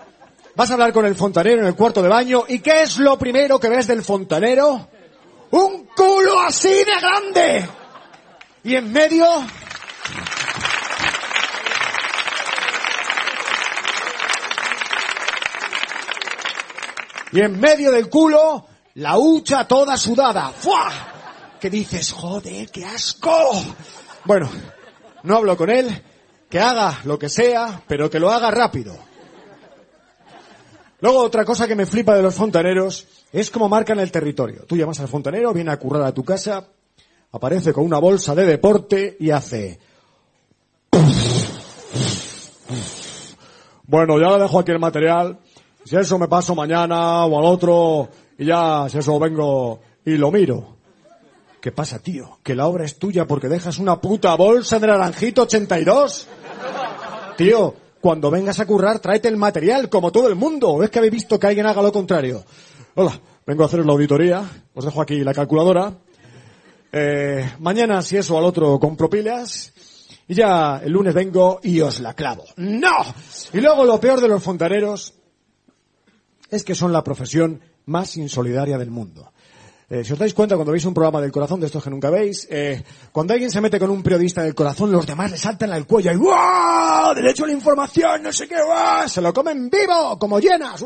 Vas 0.55 0.69
a 0.69 0.73
hablar 0.73 0.91
con 0.91 1.05
el 1.05 1.15
fontanero 1.15 1.61
en 1.61 1.67
el 1.67 1.75
cuarto 1.75 2.01
de 2.01 2.09
baño. 2.09 2.43
¿Y 2.47 2.59
qué 2.59 2.83
es 2.83 2.97
lo 2.97 3.17
primero 3.17 3.59
que 3.59 3.69
ves 3.69 3.87
del 3.87 4.03
fontanero? 4.03 4.87
¡Un 5.51 5.87
culo 5.95 6.41
así 6.41 6.69
de 6.69 6.99
grande! 6.99 7.69
Y 8.63 8.75
en 8.75 8.91
medio... 8.91 9.25
Y 17.33 17.39
en 17.39 17.61
medio 17.61 17.93
del 17.93 18.09
culo, 18.09 18.67
la 18.95 19.17
hucha 19.17 19.65
toda 19.65 19.95
sudada. 19.95 20.49
¡Fua! 20.49 21.10
Que 21.61 21.69
dices, 21.69 22.11
joder, 22.11 22.71
qué 22.71 22.83
asco. 22.83 23.51
Bueno, 24.25 24.49
no 25.21 25.37
hablo 25.37 25.55
con 25.55 25.69
él, 25.69 26.01
que 26.49 26.59
haga 26.59 27.01
lo 27.03 27.19
que 27.19 27.29
sea, 27.29 27.83
pero 27.87 28.09
que 28.09 28.19
lo 28.19 28.31
haga 28.31 28.49
rápido. 28.49 28.97
Luego 31.01 31.19
otra 31.19 31.45
cosa 31.45 31.67
que 31.67 31.75
me 31.75 31.85
flipa 31.85 32.15
de 32.15 32.23
los 32.23 32.33
fontaneros 32.33 33.07
es 33.31 33.51
cómo 33.51 33.69
marcan 33.69 33.99
el 33.99 34.11
territorio. 34.11 34.65
Tú 34.65 34.75
llamas 34.75 34.99
al 35.01 35.07
fontanero, 35.07 35.53
viene 35.53 35.71
a 35.71 35.77
currar 35.77 36.01
a 36.01 36.11
tu 36.11 36.23
casa, 36.23 36.67
aparece 37.31 37.71
con 37.73 37.85
una 37.85 37.99
bolsa 37.99 38.33
de 38.33 38.45
deporte 38.47 39.17
y 39.19 39.29
hace... 39.29 39.79
Bueno, 43.83 44.19
ya 44.19 44.35
le 44.35 44.43
dejo 44.43 44.59
aquí 44.59 44.71
el 44.71 44.79
material. 44.79 45.37
Si 45.83 45.95
eso 45.95 46.17
me 46.17 46.27
paso 46.27 46.55
mañana 46.55 47.25
o 47.25 47.37
al 47.37 47.45
otro 47.45 48.09
y 48.35 48.45
ya, 48.45 48.87
si 48.89 48.97
eso 48.97 49.19
vengo 49.19 49.79
y 50.03 50.17
lo 50.17 50.31
miro. 50.31 50.80
¿Qué 51.61 51.71
pasa, 51.71 51.99
tío? 51.99 52.39
¿Que 52.41 52.55
la 52.55 52.65
obra 52.65 52.85
es 52.85 52.97
tuya 52.97 53.27
porque 53.27 53.47
dejas 53.47 53.77
una 53.77 54.01
puta 54.01 54.33
bolsa 54.33 54.79
de 54.79 54.87
naranjito 54.87 55.43
82? 55.43 56.27
Tío, 57.37 57.75
cuando 58.01 58.31
vengas 58.31 58.59
a 58.59 58.65
currar, 58.65 58.99
tráete 58.99 59.27
el 59.27 59.37
material, 59.37 59.87
como 59.87 60.11
todo 60.11 60.27
el 60.27 60.33
mundo. 60.33 60.69
¿O 60.71 60.83
es 60.83 60.89
que 60.89 60.97
habéis 60.97 61.13
visto 61.13 61.39
que 61.39 61.45
alguien 61.45 61.67
haga 61.67 61.83
lo 61.83 61.91
contrario? 61.91 62.43
Hola, 62.95 63.19
vengo 63.45 63.61
a 63.61 63.67
hacer 63.67 63.85
la 63.85 63.91
auditoría. 63.91 64.43
Os 64.73 64.83
dejo 64.83 65.03
aquí 65.03 65.23
la 65.23 65.35
calculadora. 65.35 65.93
Eh, 66.91 67.53
mañana, 67.59 68.01
si 68.01 68.17
eso 68.17 68.39
al 68.39 68.45
otro, 68.45 68.79
compro 68.79 69.07
pilas. 69.07 69.71
Y 70.27 70.33
ya 70.33 70.81
el 70.83 70.91
lunes 70.91 71.13
vengo 71.13 71.59
y 71.61 71.79
os 71.81 71.99
la 71.99 72.15
clavo. 72.15 72.45
¡No! 72.57 72.97
Y 73.53 73.61
luego 73.61 73.85
lo 73.85 73.99
peor 73.99 74.19
de 74.19 74.29
los 74.29 74.41
fontaneros 74.41 75.13
es 76.49 76.63
que 76.63 76.73
son 76.73 76.91
la 76.91 77.03
profesión 77.03 77.61
más 77.85 78.17
insolidaria 78.17 78.79
del 78.79 78.89
mundo. 78.89 79.30
Eh, 79.91 80.05
si 80.05 80.13
os 80.13 80.19
dais 80.19 80.33
cuenta, 80.33 80.55
cuando 80.55 80.71
veis 80.71 80.85
un 80.85 80.93
programa 80.93 81.19
del 81.19 81.33
corazón, 81.33 81.59
de 81.59 81.65
estos 81.65 81.83
que 81.83 81.89
nunca 81.89 82.09
veis, 82.09 82.47
eh, 82.49 82.81
cuando 83.11 83.33
alguien 83.33 83.51
se 83.51 83.59
mete 83.59 83.77
con 83.77 83.89
un 83.89 84.01
periodista 84.01 84.41
del 84.41 84.55
corazón, 84.55 84.89
los 84.89 85.05
demás 85.05 85.31
le 85.31 85.37
saltan 85.37 85.73
al 85.73 85.85
cuello 85.85 86.13
y 86.13 86.15
¡guau! 86.15 87.13
¡Derecho 87.13 87.43
a 87.43 87.47
la 87.47 87.51
información! 87.51 88.23
¡No 88.23 88.31
sé 88.31 88.47
qué! 88.47 88.55
¡guau! 88.63 89.09
¡Se 89.09 89.19
lo 89.19 89.33
comen 89.33 89.69
vivo! 89.69 90.17
¡Como 90.17 90.39
llenas! 90.39 90.81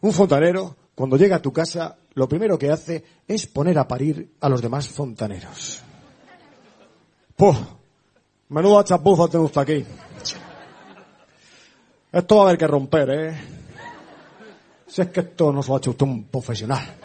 Un 0.00 0.12
fontanero, 0.12 0.74
cuando 0.92 1.16
llega 1.16 1.36
a 1.36 1.40
tu 1.40 1.52
casa, 1.52 1.98
lo 2.14 2.28
primero 2.28 2.58
que 2.58 2.72
hace 2.72 3.04
es 3.28 3.46
poner 3.46 3.78
a 3.78 3.86
parir 3.86 4.34
a 4.40 4.48
los 4.48 4.60
demás 4.60 4.88
fontaneros. 4.88 5.80
¡Puf! 7.36 7.58
Menuda 8.48 8.82
chapuza 8.82 9.28
tengo 9.28 9.44
usted 9.44 9.60
aquí. 9.60 9.86
Esto 12.10 12.34
va 12.34 12.42
a 12.42 12.44
haber 12.46 12.58
que 12.58 12.66
romper, 12.66 13.10
¿eh? 13.10 13.40
Si 14.88 15.00
es 15.00 15.08
que 15.10 15.20
esto 15.20 15.52
no 15.52 15.62
se 15.62 15.68
lo 15.68 15.76
ha 15.76 15.78
hecho 15.78 15.90
usted 15.90 16.06
un 16.06 16.24
profesional. 16.24 16.96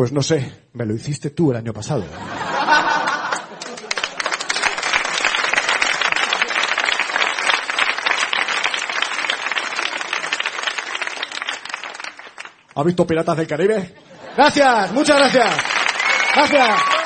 Pues 0.00 0.12
no 0.12 0.22
sé, 0.22 0.50
me 0.72 0.86
lo 0.86 0.94
hiciste 0.94 1.28
tú 1.28 1.50
el 1.50 1.58
año 1.58 1.74
pasado. 1.74 2.02
¿Ha 12.74 12.82
visto 12.82 13.06
Piratas 13.06 13.36
del 13.36 13.46
Caribe? 13.46 13.94
Gracias, 14.34 14.90
muchas 14.92 15.18
gracias. 15.18 15.64
Gracias. 16.34 16.99